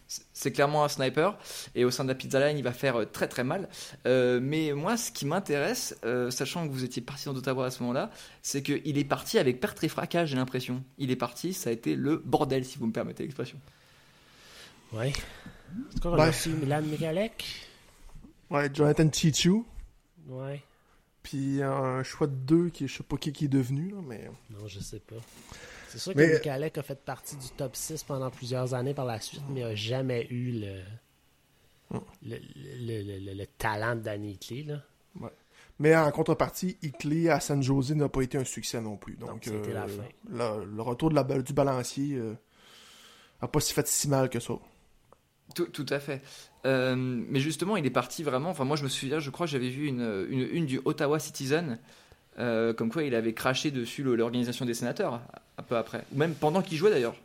[0.07, 1.37] C'est- C'est clairement un sniper
[1.73, 3.69] et au sein de la pizza line, il va faire euh, très très mal.
[4.05, 7.71] Euh, mais moi, ce qui m'intéresse, euh, sachant que vous étiez parti dans d'Ottawa à
[7.71, 10.83] ce moment-là, c'est qu'il est parti avec perte et fracas, j'ai l'impression.
[10.97, 13.57] Il est parti, ça a été le bordel, si vous me permettez l'expression.
[14.91, 15.13] Ouais.
[15.73, 17.45] En tout cas, on a reçu Milan Mikalek.
[18.49, 19.63] Ouais, Jonathan Chichu.
[20.27, 20.61] Ouais.
[21.23, 24.29] Puis un choix de deux qui je sais pas qui, qui est devenu, là, mais.
[24.49, 25.15] Non, je sais pas.
[25.89, 29.05] C'est sûr Mais- que Mikalek a fait partie du top 6 pendant plusieurs années par
[29.05, 30.81] la suite, mais a jamais eu le,
[32.23, 34.81] le, le, le- le- le talent de Danny Hitley, là.
[35.79, 39.15] Mais en contrepartie, Ickley à San Jose n'a pas été un succès non plus.
[39.15, 40.03] Donc, la fin.
[40.29, 42.35] Le, le retour de la, du balancier euh,
[43.41, 44.53] a pas si fait si mal que ça.
[45.55, 46.21] Tout, tout à fait.
[46.65, 48.49] Euh, mais justement, il est parti vraiment.
[48.49, 51.17] Enfin, moi, je me souviens, je crois que j'avais vu une, une, une du Ottawa
[51.19, 51.79] Citizen,
[52.39, 55.21] euh, comme quoi il avait craché dessus l'organisation des sénateurs,
[55.57, 56.05] un peu après.
[56.13, 57.15] Ou même pendant qu'il jouait d'ailleurs.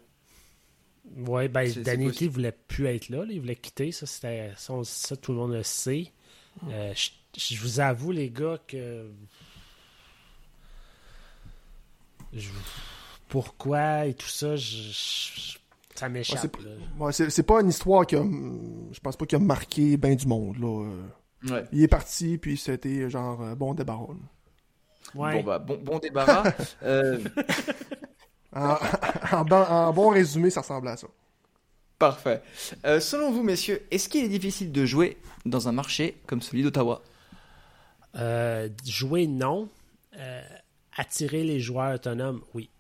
[1.19, 4.83] Ouais, ben, Danny voulait plus être là, là, il voulait quitter, ça, c'était, ça, on-
[4.85, 6.11] ça, tout le monde le sait.
[6.63, 6.69] Hmm.
[6.73, 7.11] Euh, je,
[7.55, 9.07] je vous avoue, les gars, que.
[12.33, 12.49] je-
[13.29, 15.59] pourquoi et tout ça, je, je-
[15.99, 16.57] ça m'échappe.
[16.99, 18.23] Ouais, c'est c'est pas une histoire qui a.
[18.23, 20.57] Je pense pas qu'il a marqué bien du monde.
[20.59, 20.87] Là.
[21.51, 21.65] Ouais.
[21.73, 24.15] Il est parti, puis c'était genre euh, bon débarras.
[24.15, 25.21] là.
[25.21, 25.35] Ouais.
[25.35, 26.45] Bon, bah, bon, bon débarras.
[26.83, 27.19] Euh,
[28.53, 28.77] En,
[29.33, 31.07] en bon, en bon résumé, ça ressemble à ça.
[31.99, 32.43] parfait.
[32.87, 36.63] Euh, selon vous, messieurs, est-ce qu'il est difficile de jouer dans un marché comme celui
[36.63, 37.03] d'Ottawa?
[38.15, 39.69] Euh, jouer, non.
[40.17, 40.43] Euh,
[40.97, 42.71] attirer les joueurs autonomes, oui.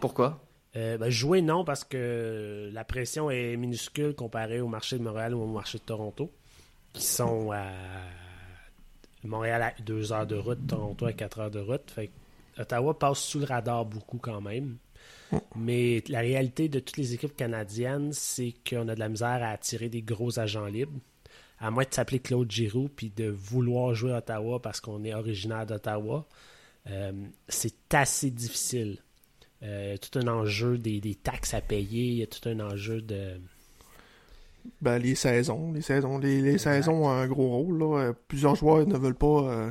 [0.00, 0.40] Pourquoi?
[0.76, 5.34] Euh, ben, jouer, non, parce que la pression est minuscule comparée au marché de Montréal
[5.34, 6.30] ou au marché de Toronto,
[6.92, 7.70] qui sont à
[9.24, 11.90] Montréal à 2 heures de route, Toronto à 4 heures de route.
[11.90, 12.10] Fait
[12.58, 14.76] Ottawa passe sous le radar beaucoup quand même.
[15.56, 19.48] Mais la réalité de toutes les équipes canadiennes, c'est qu'on a de la misère à
[19.48, 20.98] attirer des gros agents libres.
[21.58, 25.14] À moins de s'appeler Claude Giroux puis de vouloir jouer à Ottawa parce qu'on est
[25.14, 26.26] originaire d'Ottawa,
[26.90, 27.12] euh,
[27.48, 28.98] c'est assez difficile.
[29.62, 32.26] Euh, il y a tout un enjeu des, des taxes à payer, il y a
[32.26, 33.40] tout un enjeu de.
[34.80, 35.72] Ben, les saisons.
[35.72, 37.78] Les saisons, les, les saisons ont un gros rôle.
[37.78, 37.98] Là.
[38.00, 39.70] Euh, Plusieurs joueurs ne veulent pas euh,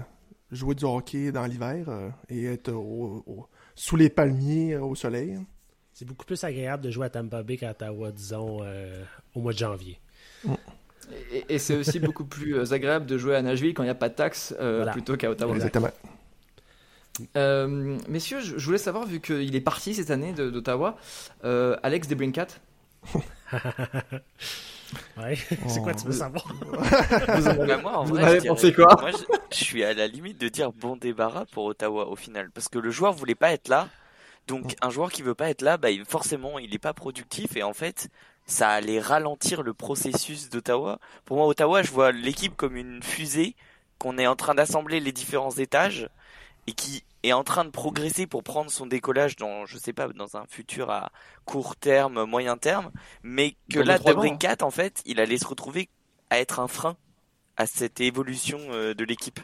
[0.51, 4.95] jouer du hockey dans l'hiver euh, et être au- au- sous les palmiers euh, au
[4.95, 5.39] soleil.
[5.93, 9.03] C'est beaucoup plus agréable de jouer à Tampa Bay qu'à Ottawa, disons, euh,
[9.35, 9.99] au mois de janvier.
[11.33, 13.95] Et, et c'est aussi beaucoup plus agréable de jouer à Nashville quand il n'y a
[13.95, 14.91] pas de taxes euh, Voilà.
[14.93, 15.53] plutôt qu'à Ottawa.
[15.55, 15.75] Exact.
[15.75, 16.10] Exactement.
[17.35, 20.95] Euh, messieurs, je, je voulais savoir, vu qu'il est parti cette année de- d'Ottawa,
[21.43, 22.47] euh, Alex Debrincat,
[25.17, 25.37] Ouais.
[25.67, 26.45] c'est quoi tu veux savoir?
[27.33, 29.57] vous en avez, Bah, moi, en vous vrai, avez je pensé dirais- quoi Moi, je,
[29.57, 32.77] je suis à la limite de dire bon débarras pour Ottawa au final, parce que
[32.77, 33.87] le joueur voulait pas être là.
[34.47, 37.55] Donc, un joueur qui veut pas être là, bah, il- forcément, il est pas productif
[37.55, 38.09] et en fait,
[38.47, 40.99] ça allait ralentir le processus d'Ottawa.
[41.23, 43.55] Pour moi, Ottawa, je vois l'équipe comme une fusée
[43.97, 46.09] qu'on est en train d'assembler les différents étages
[46.67, 50.07] et qui est en train de progresser pour prendre son décollage dans, je sais pas,
[50.09, 51.11] dans un futur à
[51.45, 52.91] court terme, moyen terme,
[53.23, 55.89] mais que Dans là, trois ans, Debrincat, en fait, il allait se retrouver
[56.29, 56.97] à être un frein
[57.57, 59.39] à cette évolution euh, de l'équipe.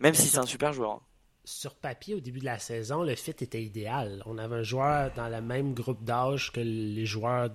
[0.00, 0.92] Même si c'est un super joueur.
[0.92, 1.00] hein.
[1.44, 4.22] Sur papier, au début de la saison, le fit était idéal.
[4.26, 7.50] On avait un joueur dans le même groupe d'âge que les joueurs,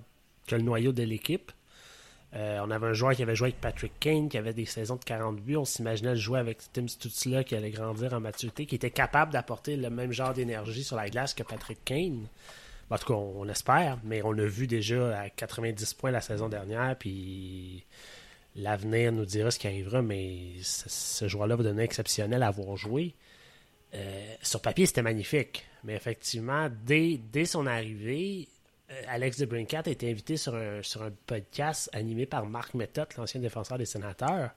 [0.46, 1.52] que le noyau de l'équipe.
[2.34, 4.96] Euh, on avait un joueur qui avait joué avec Patrick Kane, qui avait des saisons
[4.96, 5.56] de 40 buts.
[5.56, 9.32] On s'imaginait le jouer avec Tim Stutzla, qui allait grandir en maturité, qui était capable
[9.32, 12.26] d'apporter le même genre d'énergie sur la glace que Patrick Kane.
[12.90, 16.48] En tout cas, on, espère, mais on l'a vu déjà à 90 points la saison
[16.48, 17.84] dernière, puis
[18.54, 23.14] l'avenir nous dira ce qui arrivera, mais ce, joueur-là va devenir exceptionnel à avoir joué.
[23.94, 28.48] Euh, sur papier, c'était magnifique, mais effectivement, dès, son arrivée,
[29.08, 33.08] Alex de Brincat a été invité sur un, sur un podcast animé par Marc Method,
[33.16, 34.50] l'ancien défenseur des sénateurs.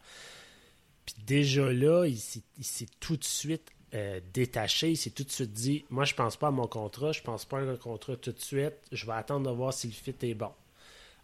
[1.06, 5.54] Puis déjà là, il s'est tout de suite euh, détaché, il s'est tout de suite
[5.54, 8.34] dit Moi, je pense pas à mon contrat, je pense pas à un contrat tout
[8.34, 10.52] de suite, je vais attendre de voir si le fit est bon.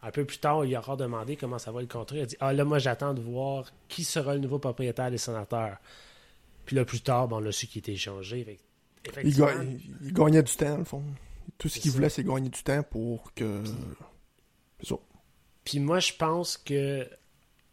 [0.02, 2.18] Un peu plus tard, il aura demandé comment ça va le contrat.
[2.18, 5.18] Il a dit Ah là, moi, j'attends de voir qui sera le nouveau propriétaire des
[5.18, 5.78] sénateurs.
[6.66, 8.58] Puis là, plus tard, bon, on a su qu'il était échangé.
[9.24, 9.36] Il,
[10.14, 11.04] gagnait du temps, au fond.
[11.58, 13.64] Tout ce qu'il voulait, c'est gagner du temps pour que.
[14.82, 14.96] Ça.
[15.64, 17.08] Puis moi, je pense que.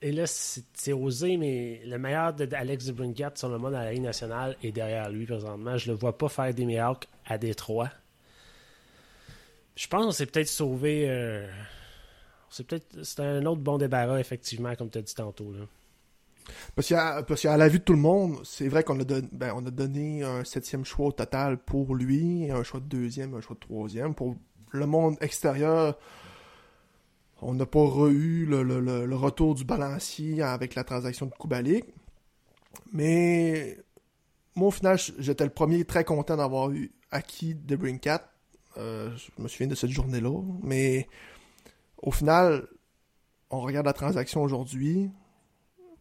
[0.03, 3.93] Et là, c'est osé, mais le meilleur de Alex Debrincat sur le mode à la
[3.93, 5.77] Ligue nationale est derrière lui présentement.
[5.77, 7.91] Je le vois pas faire des miracles à Détroit.
[9.77, 11.07] Je pense qu'on s'est peut-être sauvé.
[11.09, 11.47] euh,
[12.51, 13.03] C'est peut-être.
[13.05, 15.53] C'est un autre bon débarras, effectivement, comme tu as dit tantôt.
[15.53, 15.65] Là.
[16.75, 20.45] Parce qu'à la vue de tout le monde, c'est vrai qu'on ben, a donné un
[20.45, 24.15] septième choix au total pour lui, un choix de deuxième, un choix de troisième.
[24.15, 24.37] Pour
[24.73, 25.99] le monde extérieur,
[27.43, 31.85] on n'a pas eu le retour du balancier avec la transaction de Kubalik.
[32.93, 33.79] Mais
[34.55, 38.31] moi, au final, j'étais le premier très content d'avoir eu acquis de Brinkat.
[38.77, 40.43] Euh, je me souviens de cette journée-là.
[40.63, 41.09] Mais
[41.99, 42.67] au final,
[43.51, 45.11] on regarde la transaction aujourd'hui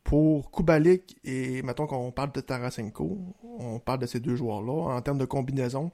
[0.09, 3.19] pour Kubalik et mettons qu'on parle de Tarasenko,
[3.59, 5.91] on parle de ces deux joueurs-là en termes de combinaison.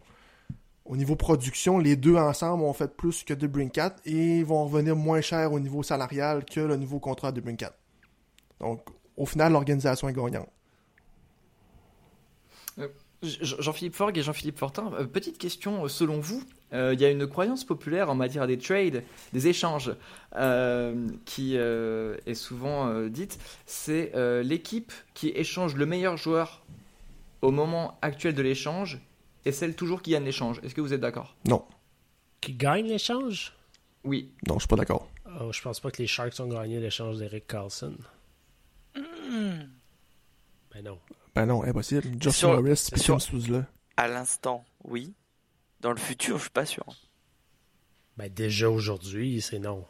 [0.86, 4.95] Au niveau production, les deux ensemble ont fait plus que de Brinkat et vont revenir
[4.95, 7.73] moins cher au niveau salarial que le nouveau contrat de Brinkat.
[8.62, 10.47] Donc, au final, l'organisation est gagnante.
[13.21, 16.41] Jean- Jean-Philippe Forgue et Jean-Philippe Fortin, euh, petite question, euh, selon vous,
[16.76, 19.92] euh, il y a une croyance populaire en matière des trades, des échanges,
[20.36, 26.64] euh, qui euh, est souvent euh, dite, c'est euh, l'équipe qui échange le meilleur joueur
[27.42, 29.00] au moment actuel de l'échange
[29.46, 30.60] et celle toujours qui gagne l'échange.
[30.64, 31.36] Est-ce que vous êtes d'accord?
[31.48, 31.66] Non,
[32.42, 33.54] Qui gagne l'échange?
[34.04, 34.32] Oui.
[34.48, 35.08] non, je suis pas d'accord.
[35.42, 37.96] oh, Je pense pas que les Sharks ont gagné l'échange d'Eric Carlson.
[40.74, 41.00] Ben non.
[41.34, 42.04] Ben non, impossible.
[42.20, 43.66] Josh Sur- Morris, puis sur- Tim Stützle.
[43.98, 45.14] À l'instant, oui.
[45.86, 46.84] Dans le futur, je suis pas sûr.
[48.17, 49.86] Ben déjà aujourd'hui, c'est non.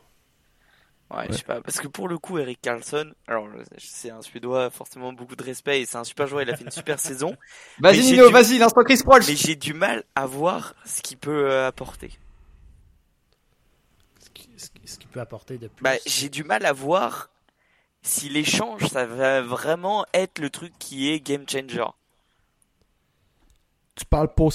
[1.09, 1.61] Ouais, je sais pas.
[1.61, 5.79] Parce que pour le coup, Eric Carlson, alors c'est un Suédois, forcément beaucoup de respect
[5.79, 7.37] et c'est un super joueur, il a fait une super saison.
[7.79, 10.75] Vas-y Mais j'ai Nino, du- vas-y, l'instant Chris Proch Mais j'ai du mal à voir
[10.83, 12.11] ce qu'il peut euh, apporter.
[14.19, 15.81] Ce qui, ce qui- ce qui peut apporter de plus.
[15.81, 17.29] Bah, j'ai du mal à voir
[18.01, 21.85] si l'échange, ça va vraiment être le truc qui est game changer.
[23.95, 24.51] Tu parles pour,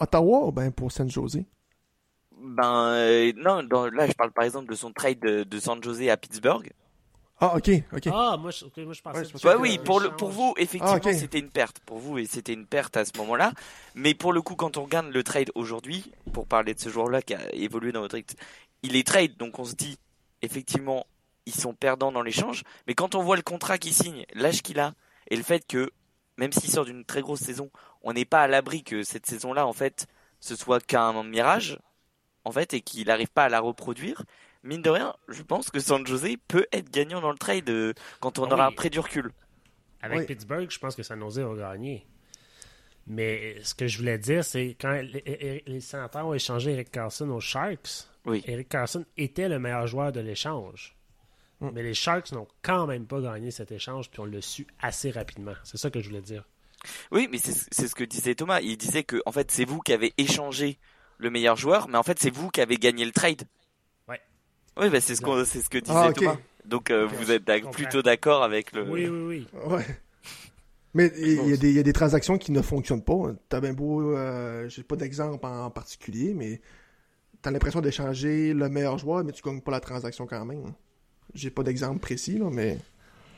[0.00, 1.40] Ottawa ou ben pour San Jose?
[2.38, 5.82] Ben euh, non, dans- là je parle par exemple de son trade de, de San
[5.82, 6.70] Jose à Pittsburgh.
[7.38, 8.08] Ah, ok, ok.
[8.14, 10.10] Ah, moi, je, ok, moi, je pensais Ouais, que Bah que- oui, un pour le
[10.16, 11.14] pour vous effectivement Ah, ok.
[11.14, 13.52] c'était une perte pour vous et c'était une perte à ce moment-là.
[13.94, 17.22] Mais pour le coup quand on regarde le trade aujourd'hui, pour parler de ce joueur-là
[17.22, 18.38] qui a évolué dans votre équipe,
[18.82, 19.98] il est trade donc on se dit
[20.42, 21.06] effectivement
[21.46, 22.64] ils sont perdants dans l'échange.
[22.86, 24.94] Mais quand on voit le contrat qu'il signe, l'âge qu'il a
[25.30, 25.90] et le fait que
[26.38, 27.70] même s'il sort d'une très grosse saison,
[28.02, 30.06] on n'est pas à l'abri que cette saison-là en fait
[30.40, 31.78] ce soit qu'un mirage
[32.44, 34.22] en fait et qu'il n'arrive pas à la reproduire.
[34.62, 37.92] Mine de rien, je pense que San Jose peut être gagnant dans le trade euh,
[38.20, 38.74] quand on Ah aura oui.
[38.74, 39.30] pris du recul.
[40.02, 40.26] Avec Oui.
[40.26, 42.06] Pittsburgh, je pense que San Jose va gagner.
[43.06, 47.30] Mais ce que je voulais dire, c'est quand les, les- sénateurs ont échangé Eric Carlson
[47.30, 48.42] aux Sharks, Oui.
[48.46, 50.96] Eric Carlson était le meilleur joueur de l'échange.
[51.60, 51.70] Mm.
[51.72, 55.10] Mais les Sharks n'ont quand même pas gagné cet échange, puis on l'a su assez
[55.12, 55.54] rapidement.
[55.62, 56.44] C'est ça que je voulais dire.
[57.10, 58.60] Oui, mais c'est c'est ce que disait Thomas.
[58.60, 60.78] Il disait que en fait c'est vous qui avez échangé
[61.18, 63.42] le meilleur joueur, mais en fait c'est vous qui avez gagné le trade.
[64.08, 64.20] Ouais.
[64.78, 66.16] Oui, bah c'est ce qu'on c'est ce que disait Ah, ok.
[66.16, 66.36] Thomas.
[66.64, 68.88] Donc euh, vous êtes plutôt d'accord avec le.
[68.90, 69.60] Oui, oui, oui.
[69.66, 69.84] Ouais.
[70.94, 73.34] Mais il y, a des- il y a des transactions qui ne fonctionnent pas.
[73.50, 76.62] T'as bien beau, euh, j'ai pas d'exemple en particulier, mais
[77.42, 80.72] t'as l'impression d'échanger le meilleur joueur, mais tu gagnes pas la transaction quand même.
[81.34, 82.78] J'ai pas d'exemple précis, là, mais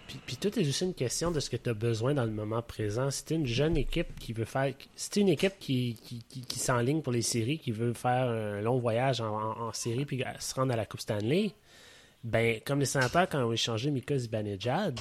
[0.09, 2.31] Puis, puis tout est aussi une question de ce que tu as besoin dans le
[2.31, 3.11] moment présent.
[3.11, 4.73] Si t'es une jeune équipe qui veut faire.
[4.97, 8.63] Si une équipe qui, qui, qui, qui s'enligne pour les séries, qui veut faire un
[8.63, 11.53] long voyage en, en, en série puis se rendre à la Coupe Stanley,
[12.25, 14.99] ben, comme les sénateurs quand ont échangé Mika Zibanejad,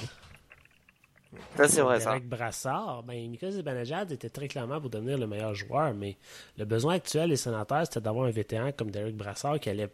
[1.56, 2.12] Ça, c'est vrai, ça.
[2.12, 6.16] avec Brassard, ben, Mika Zibanejad était très clairement pour devenir le meilleur joueur, mais
[6.58, 9.88] le besoin actuel des sénateurs, c'était d'avoir un vétéran comme Derek Brassard qui allait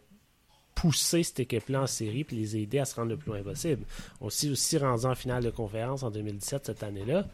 [0.75, 3.83] pousser cette équipe-là en série puis les aider à se rendre le plus loin possible.
[4.21, 7.25] On s'est aussi rendu en finale de conférence en 2017 cette année-là,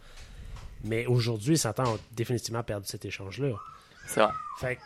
[0.84, 3.50] mais aujourd'hui, sénateurs ont définitivement perdu cet échange-là.
[4.08, 4.32] C'est vrai.
[4.60, 4.82] Fait que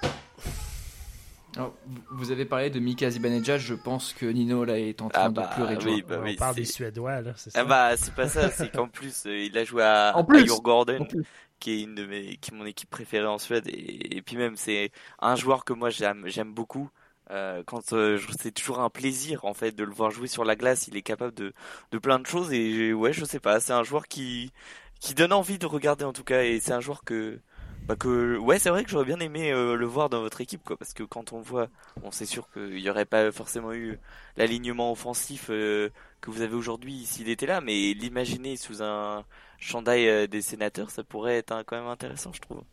[1.57, 1.73] Alors,
[2.11, 5.29] vous- avez parlé de Mika Zibanejad, je pense que Nino là est en train Ah
[5.29, 7.61] de bah pleurer de oui, bah on parle des Suédois, là, c'est ça?
[7.61, 10.23] Ah bah c'est pas ça, c'est qu'en plus euh, il a joué à, En à
[10.25, 10.59] plus, en
[11.05, 11.23] plus.
[11.59, 14.35] qui est une de mes, qui est mon équipe préférée en Suède et, et puis
[14.35, 16.89] même c'est un joueur que moi j'aime j'aime beaucoup.
[17.31, 20.55] Euh, quand euh, c'est toujours un plaisir en fait de le voir jouer sur la
[20.55, 21.53] glace, il est capable de
[21.91, 24.51] de plein de choses et ouais je sais pas, c'est un joueur qui
[24.99, 26.43] qui donne envie de regarder en tout cas.
[26.43, 27.39] Et c'est un joueur que
[27.87, 30.63] bah que ouais c'est vrai que j'aurais bien aimé euh, le voir dans votre équipe
[30.63, 30.77] quoi.
[30.77, 31.67] Parce que quand on voit
[32.01, 33.99] bon c'est sûr qu'il y aurait pas forcément eu
[34.37, 35.89] l'alignement offensif euh,
[36.21, 39.25] que vous avez aujourd'hui s'il était là, mais l'imaginer sous un
[39.59, 42.63] chandail euh, des sénateurs, ça pourrait être hein, quand même intéressant, je trouve.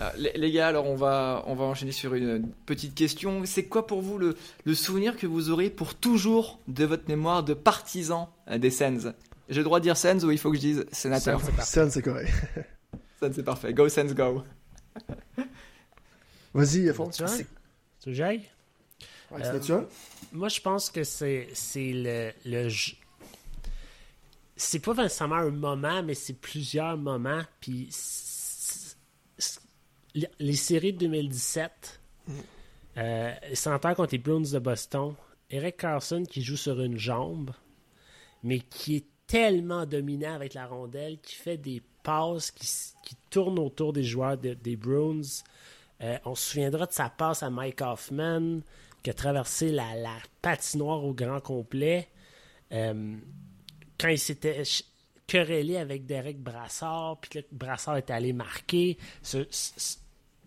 [0.00, 3.42] Euh, les, les gars, alors on va, on va enchaîner sur une petite question.
[3.44, 7.42] C'est quoi pour vous le, le souvenir que vous aurez pour toujours de votre mémoire
[7.42, 9.06] de partisan euh, des Sens?
[9.48, 11.40] J'ai le droit de dire Sens ou il faut que je dise sénateur?
[11.60, 12.32] Ça, c'est correct.
[13.20, 13.72] Sens, c'est parfait.
[13.72, 14.42] Go Sens, go.
[16.54, 17.08] Vas-y, Fon.
[17.08, 18.42] Tu veux j'aille?
[19.30, 19.40] Ouais?
[20.32, 22.68] Moi, je pense que c'est c'est le, le
[24.56, 27.42] c'est pas nécessairement un moment, mais c'est plusieurs moments.
[27.60, 27.88] Puis
[30.14, 32.00] les- séries de 2017,
[32.96, 35.14] euh, Senateurs contre les Bruins de Boston,
[35.50, 37.50] Eric Carlson qui joue sur une jambe,
[38.42, 42.66] mais qui est tellement dominant avec la rondelle, qui fait des passes qui,
[43.02, 45.22] qui tournent autour des joueurs de- des Bruins.
[46.02, 48.60] Euh, on se souviendra de sa passe à Mike Hoffman
[49.02, 49.84] qui a traversé la,
[50.42, 52.08] patinoire au grand complet.
[52.72, 53.16] Euh,
[53.98, 54.62] quand il s'était
[55.26, 58.98] querellé avec Derek Brassard, puis que Brassard était allé marquer.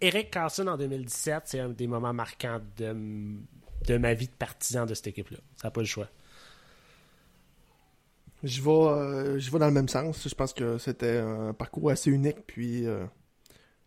[0.01, 2.95] Eric Carlson en 2017, c'est un des moments marquants de,
[3.87, 5.39] de ma vie de partisan de cette équipe-là.
[5.55, 6.07] Ça n'a pas le choix.
[8.43, 10.27] Je vais, euh, je dans le même sens.
[10.27, 13.05] Je pense que c'était un parcours assez unique, puis euh,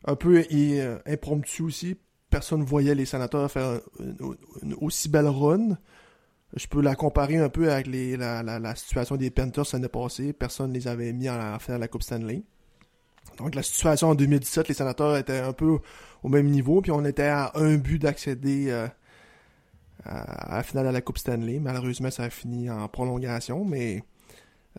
[0.05, 1.97] un peu euh, impromptu aussi.
[2.31, 5.77] Personne ne voyait les sénateurs faire une, aussi belle run.
[6.57, 9.89] Je peux la comparer un peu avec les, la, la, la situation des Panthers l'année
[9.89, 10.33] passée.
[10.33, 12.43] Personne ne les avait mis en, en finale de la Coupe Stanley.
[13.41, 15.79] Donc la situation en 2017, les sénateurs étaient un peu
[16.23, 18.87] au même niveau, puis on était à un but d'accéder euh,
[20.05, 21.59] à, à la finale de la Coupe Stanley.
[21.59, 24.05] Malheureusement, ça a fini en prolongation, mais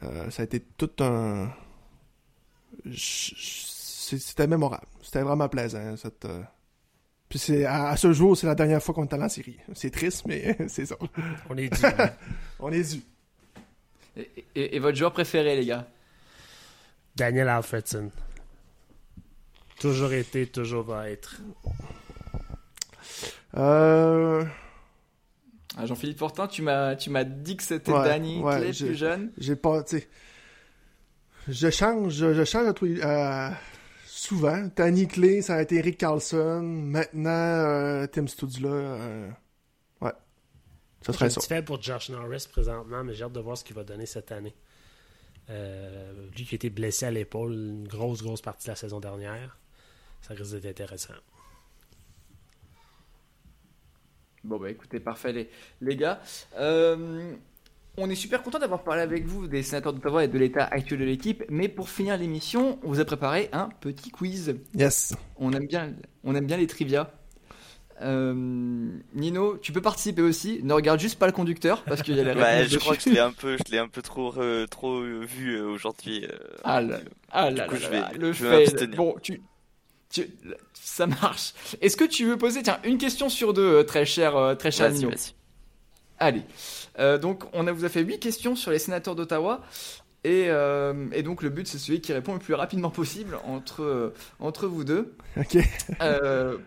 [0.03, 1.49] euh, ça a été tout un.
[2.95, 4.85] C'était mémorable.
[5.01, 5.95] C'était vraiment plaisant.
[5.97, 6.41] Cette, euh,
[7.29, 9.57] Puis c'est à, à ce jour, c'est la dernière fois qu'on est allé en série.
[9.73, 10.95] C'est triste, mais c'est ça.
[11.49, 11.81] On est dit.
[12.59, 13.01] On est dû.
[14.17, 15.87] Et, et- et votre joueur préféré, les gars?
[17.15, 18.11] Daniel Alfredson.
[19.81, 21.41] Toujours été, toujours va être.
[23.57, 24.45] Euh,
[25.77, 28.85] Ah, Jean-Philippe Fortin, tu m'as, tu m'as dit que c'était Ouais, Danny ouais, Clay j'ai-
[28.87, 29.31] plus jeune.
[29.37, 30.09] J'ai pas, tu sais.
[31.47, 33.49] Je change, je, je change euh,
[34.05, 34.69] souvent.
[34.75, 36.61] Danny Clay, ça a été Eric Carlson.
[36.61, 38.69] Maintenant, euh, Tim Studzla.
[38.69, 39.29] Euh,
[40.01, 40.11] ouais.
[41.01, 41.39] Ça serait un ça.
[41.39, 44.05] petit fait pour Josh Norris présentement, mais j'ai hâte de voir ce qu'il va donner
[44.05, 44.53] cette année.
[45.49, 48.99] Euh, lui qui a été blessé à l'épaule une grosse, grosse partie de la saison
[48.99, 49.57] dernière,
[50.21, 51.13] ça risque d'être intéressant.
[54.43, 55.49] Bon bah écoutez, parfait les,
[55.81, 56.19] les gars.
[56.57, 57.33] Euh,
[57.97, 60.99] on est super content d'avoir parlé avec vous des sénateurs d'Ottawa et de l'état actuel
[60.99, 64.55] de l'équipe, mais pour finir l'émission, on vous a préparé un petit quiz.
[64.73, 65.13] Yes.
[65.37, 67.13] On aime bien, on aime bien les trivia.
[68.01, 68.33] Euh,
[69.13, 70.59] Nino, tu peux participer aussi.
[70.63, 73.03] Ne regarde juste pas le conducteur parce qu'il y a les réponses je crois que
[73.03, 76.25] je l'ai un peu, je l'ai un peu trop, euh, trop vu aujourd'hui.
[76.25, 78.85] euh, Ah là, ah là Du coup, là je là, vais- le je.
[78.95, 79.39] Bon, tu,
[80.11, 80.29] tu-
[80.73, 81.53] ça marche.
[81.81, 84.71] Est-ce que tu veux poser tiens une question sur deux, euh, très cher, euh, très
[84.71, 85.33] cher Vas-y, Nino vas-y.
[86.19, 86.43] Allez.
[86.99, 89.61] Euh, donc, on a, vous a fait 8 questions sur les sénateurs d'Ottawa.
[90.23, 94.13] Et, euh, et donc, le but, c'est celui qui répond le plus rapidement possible entre,
[94.39, 95.15] entre vous deux.
[95.35, 95.57] Ok.
[96.01, 96.57] Euh,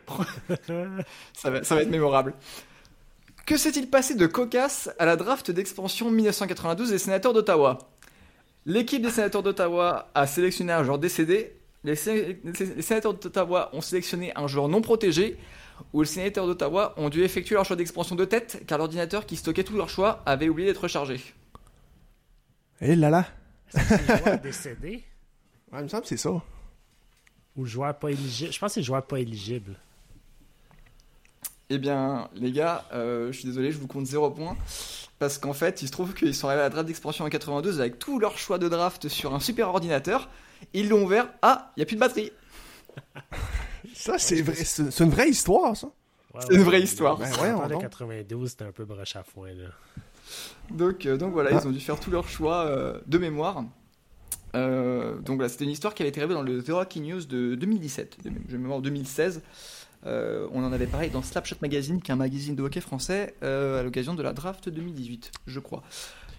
[1.35, 2.35] ça, va, ça va être mémorable.
[3.47, 7.79] Que s'est-il passé de cocasse à la draft d'expansion 1992 des sénateurs d'Ottawa?
[8.66, 11.53] L'équipe des sénateurs d'Ottawa a sélectionné un joueur décédé.
[11.85, 15.37] Les, sé- les sénateurs d'Ottawa ont sélectionné un joueur non protégé.
[15.93, 19.37] Ou les sénateurs d'Ottawa ont dû effectuer leur choix d'expansion de tête car l'ordinateur qui
[19.37, 21.20] stockait tous leurs choix avait oublié d'être rechargé.
[22.80, 23.26] Eh là là.
[23.74, 25.05] Le joueur décédé?
[25.72, 26.30] Ouais, il me semble que c'est ça.
[26.30, 26.43] ou
[27.57, 28.53] le joueur pas éligible?
[28.53, 29.76] Je pense que c'est le joueur pas éligible.
[31.70, 34.57] Eh bien, les gars, euh, je suis désolé, je vous compte 0 points.
[35.18, 37.80] Parce qu'en fait, il se trouve qu'ils sont arrivés à la draft d'expansion en 92
[37.80, 40.28] avec tous leurs choix de draft sur un super ordinateur.
[40.73, 41.29] Ils l'ont ouvert.
[41.43, 42.33] Ah, il n'y a plus de batterie.
[43.95, 44.55] Ça, c'est vrai.
[44.55, 45.89] C'est c'est une vraie histoire, ça.
[46.35, 47.17] Ouais, C'est une ouais, vraie histoire.
[47.19, 47.83] Ben de donc.
[47.83, 49.53] 92, c'était un peu broche à foin.
[49.53, 49.69] Là.
[50.71, 51.61] Donc, euh, donc voilà, Ah.
[51.62, 53.65] ils ont dû faire tous leurs choix euh, de mémoire.
[54.55, 57.25] Euh, donc voilà, c'était une histoire qui avait été révélée dans le The Hockey News
[57.25, 59.43] de 2017, de, je mémoire 2016.
[60.07, 63.35] Euh, on en avait parlé dans Slapshot Magazine, qui est un magazine de hockey français,
[63.43, 65.83] euh, à l'occasion de la draft 2018, je crois.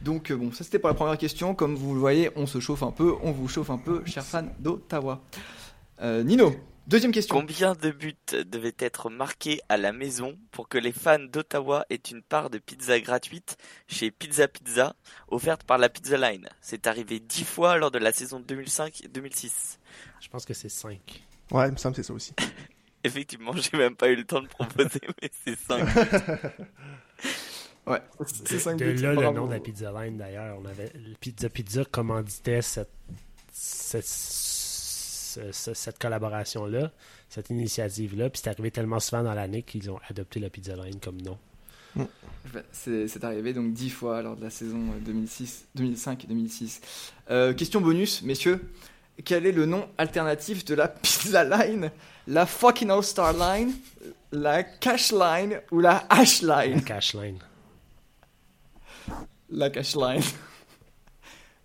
[0.01, 1.55] Donc euh, bon, ça c'était pour la première question.
[1.55, 4.25] Comme vous le voyez, on se chauffe un peu, on vous chauffe un peu, chers
[4.25, 5.21] fans d'Ottawa.
[6.01, 6.53] Euh, Nino,
[6.87, 7.35] deuxième question.
[7.35, 11.95] Combien de buts devaient être marqués à la maison pour que les fans d'Ottawa aient
[11.95, 14.95] une part de pizza gratuite chez Pizza Pizza,
[15.29, 16.49] offerte par la Pizza Line?
[16.61, 19.77] C'est arrivé dix fois lors de la saison 2005-2006.
[20.19, 20.99] Je pense que c'est 5.
[21.51, 22.33] Ouais, il me semble que c'est ça aussi.
[23.03, 25.85] Effectivement, j'ai même pas eu le temps de proposer, mais c'est 5.
[27.87, 28.01] Ouais,
[28.47, 30.57] c'est cinq De buts, là, le nom de la Pizza Line, d'ailleurs.
[30.61, 32.89] On avait le Pizza Pizza commanditait cette,
[33.53, 36.91] cette, ce- ce- cette collaboration-là,
[37.29, 38.29] cette initiative-là.
[38.29, 41.37] Puis c'est arrivé tellement souvent dans l'année qu'ils ont adopté la Pizza Line comme nom.
[41.95, 46.81] Ouais, C'est arrivé donc 10 fois lors de la saison euh, 2006, 2005 et 2006.
[47.29, 48.59] Euh, question bonus, messieurs.
[49.23, 51.91] Quel est le nom alternatif de la Pizza Line?
[52.27, 53.71] La fucking All-Star Line
[54.33, 57.37] La Cash Line Ou la Hash La Line Cash Line.
[59.49, 60.21] La Cash Line.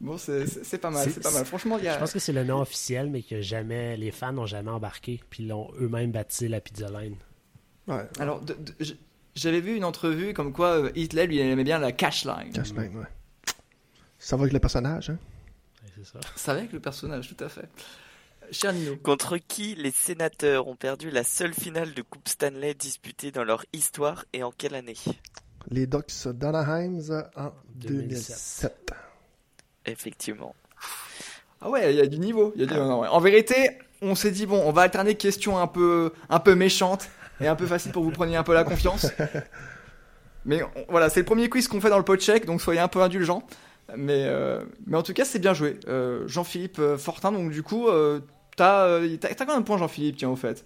[0.03, 1.45] Bon, c'est- pas mal, C'est- pas mal.
[1.45, 1.97] Franchement, il y Je a...
[1.99, 5.21] pense que c'est le nom officiel, mais que jamais les fans n'ont jamais embarqué.
[5.29, 7.17] Puis ils l'ont eux-mêmes baptisé la Pizza Line.
[7.87, 8.09] Ouais.
[8.19, 8.41] Alors,
[9.35, 12.51] j'avais vu une entrevue comme quoi euh, Hitler, lui, il aimait bien la Cash Line.
[12.51, 13.05] Cash Line, ouais.
[14.19, 15.19] Ça va avec le personnage, hein?
[15.83, 16.21] Ouais, c'est ça.
[16.35, 17.69] Ça va avec le personnage, tout à fait.
[18.53, 18.97] Cher Nino.
[18.97, 23.67] Contre qui les sénateurs ont perdu la seule finale de Coupe Stanley disputée dans leur
[23.75, 24.97] histoire et en quelle année?
[25.71, 26.99] Les Ducks d'Anaheim
[27.37, 27.87] en 2007.
[27.87, 28.91] 2007.
[29.87, 30.55] Effectivement.
[31.61, 32.53] Ah ouais, il y a du niveau.
[32.57, 32.75] il Y a du...
[32.75, 33.09] non, non, ouais.
[33.09, 37.09] En vérité, on s'est dit bon, on va alterner questions un peu, un peu méchantes
[37.41, 39.07] et un peu faciles pour que vous preniez un peu la confiance.
[40.47, 42.81] Mais on- voilà, c'est le premier quiz qu'on fait dans le pot check, donc soyez
[42.81, 43.43] un peu indulgents.
[43.97, 45.79] Mais, euh, mais en tout cas, c'est bien joué.
[45.89, 48.21] Euh, Jean-Philippe euh, Fortin, donc du coup, euh,
[48.57, 50.65] t'as euh, t'as- t'as combien de points, Jean-Philippe, tiens, au fait?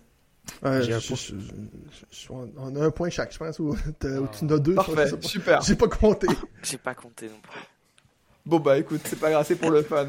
[0.63, 1.17] Ouais, J'ai un je- point.
[1.17, 3.59] je- je- je- on a un point chaque, je pense.
[3.59, 3.91] Ou Ah.
[4.01, 4.07] tu
[4.45, 4.75] en as deux.
[4.75, 5.23] Parfait, pas.
[5.23, 5.63] super.
[5.63, 6.27] J'ai pas compté.
[6.63, 7.61] J'ai pas compté non plus.
[8.47, 10.07] Bon bah écoute, c'est pas grave, c'est pour le fun.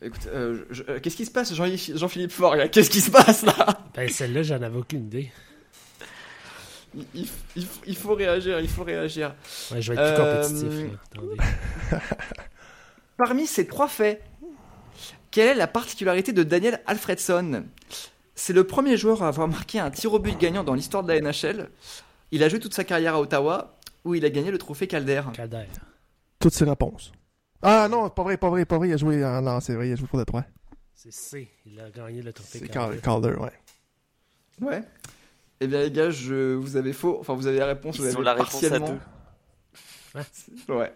[0.02, 2.68] Écoute, euh, je- euh, qu'est-ce qui se passe, Jean- Jean-Philippe Faure là?
[2.68, 3.80] Qu'est-ce qui se passe là?
[3.94, 5.32] Ben, celle-là, j'en avais aucune idée.
[6.96, 9.34] il, il- il- il faut réagir, il faut réagir.
[9.72, 10.92] Ouais, je vais être plus Euh, compétitif.
[11.92, 12.00] là.
[13.18, 14.22] Parmi ces trois faits,
[15.32, 17.66] quelle est la particularité de Daniel Alfredson?
[18.36, 21.12] C'est le premier joueur à avoir marqué un tir au but gagnant dans l'histoire de
[21.14, 21.70] la NHL.
[22.32, 25.22] Il a joué toute sa carrière à Ottawa, où il a gagné le trophée Calder.
[25.34, 25.66] Calder.
[26.40, 27.12] Toutes ces réponses.
[27.62, 28.90] Ah non, pas vrai, pas vrai, pas vrai.
[28.90, 29.24] Il a joué.
[29.24, 30.44] ah, non, c'est vrai, il a joué pour Détroit.
[30.96, 31.50] C'est C.
[31.66, 33.00] Il a gagné le trophée C'est Calder.
[33.00, 34.68] Calder, Calder, ouais.
[34.68, 34.84] Ouais.
[35.60, 37.18] Eh bien les gars, je, vous avez faux.
[37.20, 37.98] Enfin, vous avez la réponse.
[37.98, 39.00] vous Ils avez ont la réponse à partiellement.
[40.68, 40.74] deux.
[40.74, 40.94] Ouais.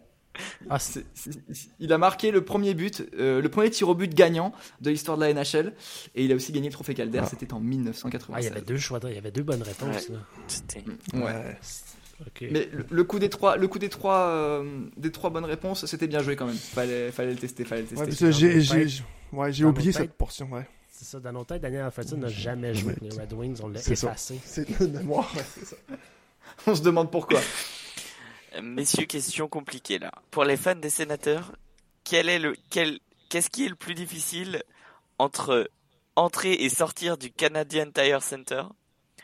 [0.70, 3.96] Ah, c'est- C'est- c'est- il a marqué le premier but, euh, le premier tir au
[3.96, 5.74] but gagnant de l'histoire de la NHL,
[6.16, 7.20] et il a aussi gagné le trophée Calder.
[7.24, 7.28] Ah.
[7.30, 8.48] C'était en ah, il y 1996.
[8.52, 9.00] avait deux choix.
[9.04, 10.10] Il y avait deux bonnes réponses.
[10.10, 10.16] Ouais.
[10.16, 10.20] là.
[10.48, 10.84] C'était
[11.14, 11.58] Ouais.
[12.22, 12.48] Ok.
[12.52, 15.86] Mais le, le coup des trois, le coup des trois, euh, des trois bonnes réponses,
[15.86, 16.56] c'était bien joué quand même.
[16.56, 18.04] Fallait, fallait le tester, fallait le tester.
[18.06, 20.68] Ouais, j'ai, Dans j'ai, nos j'ai- ouais, j'ai dans oublié cette portion, ouais.
[20.90, 21.20] C'est ça.
[21.20, 23.58] Dans nos têtes, Daniel Alfredson n'a jamais joué avec les Red Wings.
[23.62, 24.08] On l'a C'est ça.
[24.08, 24.40] effacé.
[24.44, 25.76] C'est de mémoire, ouais, c'est ça.
[26.66, 27.40] On se demande pourquoi.
[28.62, 30.12] Messieurs, question compliquée là.
[30.32, 31.54] Pour les fans des sénateurs,
[32.04, 33.00] quel est le quel
[33.30, 34.64] qu'est-ce qui est le plus difficile
[35.20, 35.70] entre
[36.16, 38.64] entrer et sortir du Canadian Tire Center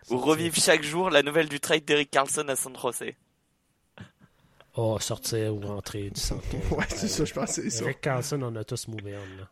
[0.10, 3.14] ou revivre chaque jour la nouvelle du trade d'Eric Carlson à San Jose?
[4.76, 6.44] Oh, sortir ou rentrer du centre.
[6.72, 7.84] Ouais, c'est ça, je pense que c'est ça.
[7.84, 9.50] Eric Carlson, on a tous move on, là.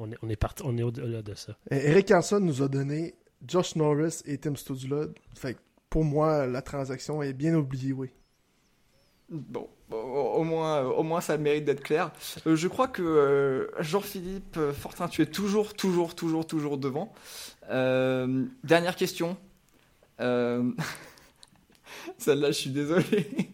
[0.00, 1.56] On est, on est, parti, on est au-delà de ça.
[1.70, 3.14] Et Eric Carlson nous a donné
[3.46, 5.06] Josh Norris et Tim Studula.
[5.34, 5.60] Fait que
[5.90, 8.10] pour moi, la transaction est bien oubliée, oui.
[9.30, 12.10] Bon, au, moins, au moins ça mérite d'être clair.
[12.46, 17.12] Euh, je crois que euh, Jean-Philippe Fortin, tu es toujours, toujours, toujours, toujours devant.
[17.70, 19.36] Euh, dernière question.
[20.20, 20.70] Euh,
[22.18, 23.50] Celle-là, je suis désolé.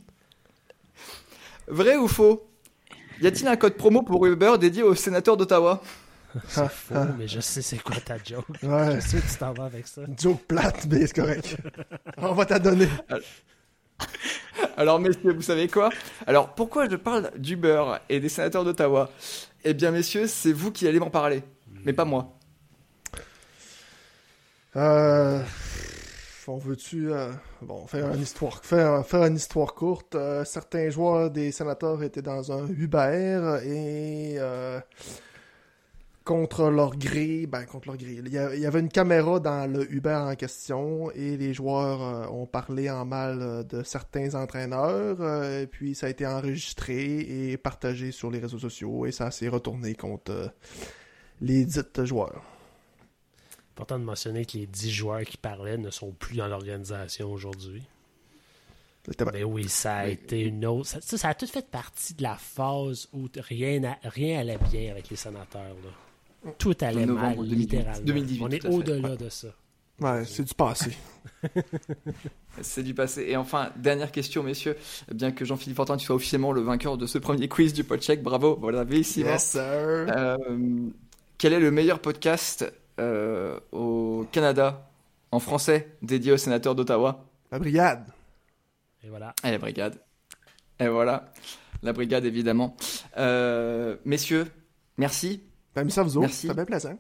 [1.67, 2.47] Vrai ou faux?
[3.21, 5.83] Y a-t-il un code promo pour Uber dédié aux sénateurs d'Ottawa?
[6.49, 8.47] C'est faux, mais je sais c'est quoi ta joke.
[8.63, 8.97] Ouais.
[8.97, 10.03] Je sais que tu t'en vas avec ça.
[10.19, 11.57] Joke plate, mais c'est correct.
[12.19, 12.89] On va t'en donner.
[13.09, 13.23] Alors,
[15.01, 15.91] messieurs, vous savez quoi?
[16.27, 19.11] Alors, pourquoi je parle d'Uber et des sénateurs d'Ottawa?
[19.65, 21.43] Eh bien, messieurs, c'est vous qui allez m'en parler,
[21.85, 22.37] mais pas moi.
[24.77, 25.41] Euh,
[26.49, 27.31] on veut-tu euh,
[27.63, 30.15] bon faire une histoire faire, faire une histoire courte.
[30.15, 34.81] Euh, certains joueurs des sénateurs étaient dans un Uber et euh,
[36.25, 38.13] contre leur gré, ben contre leur gré.
[38.13, 42.47] Il y, avait une caméra dans le Uber en question et les joueurs euh, ont
[42.47, 47.57] parlé en mal euh, de certains entraîneurs euh, et puis ça a été enregistré et
[47.59, 50.49] partagé sur les réseaux sociaux et ça s'est retourné contre euh,
[51.43, 52.43] les dits joueurs.
[53.73, 57.83] Important de mentionner que les 10 joueurs qui parlaient ne sont plus dans l'organisation aujourd'hui.
[59.03, 59.33] Exactement.
[59.35, 60.97] Mais oui, ça a été une autre.
[61.03, 65.11] Ça, a tout fait partie de la phase où rien, n'a- rien allait bien avec
[65.11, 65.75] les sénateurs.
[65.85, 65.91] Là.
[66.59, 68.07] Tout allait Novembre mal, 2018, littéralement.
[68.07, 69.49] 2018, On est au-delà de ça.
[70.01, 70.97] Ouais, c'est du passé.
[72.61, 73.27] C'est du passé.
[73.29, 74.77] Et enfin, dernière question, messieurs.
[75.13, 78.23] Bien que Jean-Philippe Fortin, tu sois officiellement le vainqueur de ce premier quiz du podcheck,
[78.23, 79.27] bravo, voilà, sir.
[79.57, 80.37] Euh,
[81.37, 84.89] quel est le meilleur podcast euh, au Canada,
[85.33, 87.25] en français, dédié aux sénateurs d'Ottawa?
[87.51, 88.05] La brigade.
[89.03, 89.35] Et voilà.
[89.43, 90.01] Et la brigade.
[90.79, 91.33] Et voilà,
[91.83, 92.77] la brigade, évidemment.
[93.17, 94.47] Euh, messieurs,
[94.97, 95.43] merci.
[95.77, 96.55] Merci à vous autres.
[96.55, 96.99] Bien plaisant.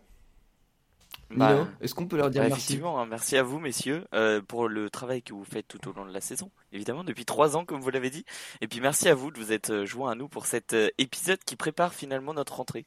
[1.30, 4.06] Bah, Nino, est-ce qu'on peut leur dire Bah, merci effectivement, hein, merci à vous, messieurs,
[4.14, 7.24] euh, pour le travail que vous faites tout au long de la saison, évidemment, depuis
[7.24, 8.24] trois ans, comme vous l'avez dit.
[8.60, 10.88] Et puis merci à vous de vous être euh, joints à nous pour cet euh,
[10.98, 12.86] épisode qui prépare finalement notre rentrée.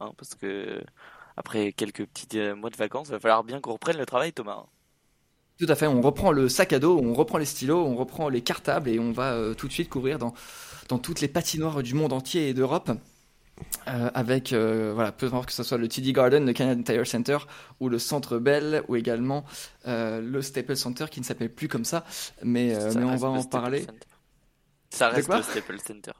[0.00, 0.80] Hein, parce que
[1.36, 4.32] après quelques petits euh, mois de vacances, il va falloir bien qu'on reprenne le travail,
[4.32, 4.58] Thomas.
[4.60, 4.66] hein.
[5.58, 8.28] Tout à fait, on reprend le sac à dos, on reprend les stylos, on reprend
[8.28, 10.32] les cartables et on va euh, tout de suite courir dans,
[10.88, 12.92] dans toutes les patinoires du monde entier et d'Europe.
[13.88, 17.06] Euh, avec, euh, voilà, peu importe que ce soit le TD Garden, le Canadian Tire
[17.06, 17.38] Center
[17.80, 19.44] ou le Centre Bell ou également
[19.86, 22.04] euh, le Staples Center qui ne s'appelle plus comme ça,
[22.42, 23.80] mais, Ça mais on va en parler.
[23.80, 24.06] Center.
[24.90, 26.12] Ça reste le Staples Center.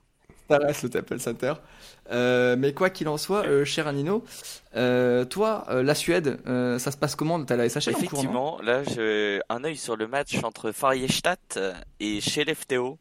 [0.48, 1.54] Ça reste le Staples Center.
[2.58, 4.24] Mais quoi qu'il en soit, cher Anino,
[4.72, 9.40] toi, la Suède, ça se passe comment T'as la SHL en cours, Effectivement, là, j'ai
[9.50, 11.38] un œil sur le match entre Färjestad
[12.00, 12.98] et Skellefteå,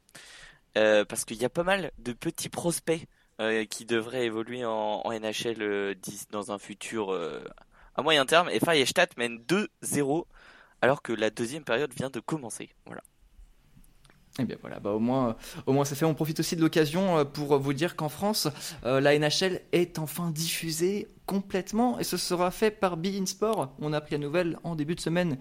[0.73, 3.07] parce qu'il y a pas mal de petits prospects
[3.39, 7.43] euh, qui devraient évoluer en, en NHL euh, d'ici- dans un futur euh,
[7.95, 10.25] à moyen terme, et Färjestad mène 2-0
[10.81, 12.69] alors que la deuxième période vient de commencer.
[12.85, 13.01] Voilà.
[14.39, 15.35] Eh bien voilà, bah au moins,
[15.65, 16.05] au moins c'est fait.
[16.05, 18.47] On profite aussi de l'occasion pour vous dire qu'en France,
[18.83, 23.73] la NHL est enfin diffusée complètement et ce sera fait par Be In Sport.
[23.79, 25.39] On a appris la nouvelle en début de semaine.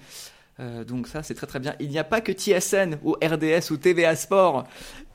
[0.58, 1.74] Euh, donc ça c'est très très bien.
[1.80, 4.64] Il n'y a pas que TSN ou RDS ou TVA Sport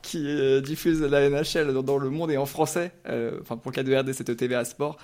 [0.00, 2.92] qui euh, diffusent la NHL dans, dans le monde et en français.
[3.08, 4.98] Euh, Enfin pour le cas de RDS c'était TVA Sport.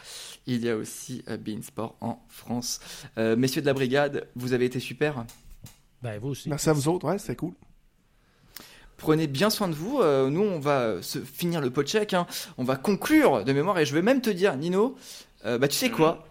[0.46, 2.78] Il y a aussi euh, Be In Sport en France.
[3.18, 5.24] Euh, messieurs de la brigade, vous avez été super.
[6.02, 6.48] Ben, vous aussi.
[6.48, 7.06] Merci à vous autres.
[7.08, 7.54] Ouais, c'était cool.
[8.96, 10.00] Prenez bien soin de vous.
[10.00, 12.14] Euh, nous, on va se finir le pot check.
[12.14, 12.26] hein.
[12.58, 13.78] On va conclure de mémoire.
[13.78, 14.96] Et je vais même te dire, Nino,
[15.44, 16.24] euh, bah tu sais quoi?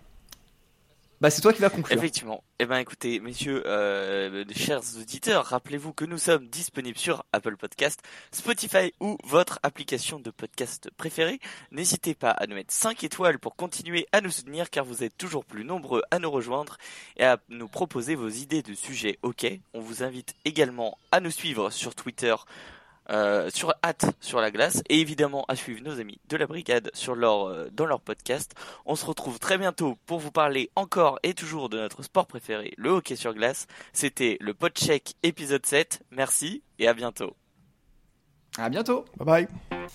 [1.20, 1.98] Bah c'est toi qui vas conclure.
[1.98, 2.44] Effectivement.
[2.60, 8.02] Eh ben écoutez, messieurs, euh, chers auditeurs, rappelez-vous que nous sommes disponibles sur Apple Podcast,
[8.32, 11.40] Spotify ou votre application de podcast préférée.
[11.72, 15.18] N'hésitez pas à nous mettre 5 étoiles pour continuer à nous soutenir car vous êtes
[15.18, 16.78] toujours plus nombreux à nous rejoindre
[17.18, 19.48] et à nous proposer vos idées de sujets OK.
[19.74, 22.36] On vous invite également à nous suivre sur Twitter
[23.10, 26.90] euh, sur hâte sur la glace et évidemment à suivre nos amis de la brigade
[26.94, 28.54] sur leur euh, dans leur podcast.
[28.86, 32.74] On se retrouve très bientôt pour vous parler encore et toujours de notre sport préféré,
[32.78, 33.68] le hockey sur glace.
[33.94, 36.04] C'était le Podcheck épisode 7.
[36.12, 37.36] Merci et à bientôt.
[38.58, 39.06] À bientôt.
[39.18, 39.48] Bye
[39.78, 39.88] bye.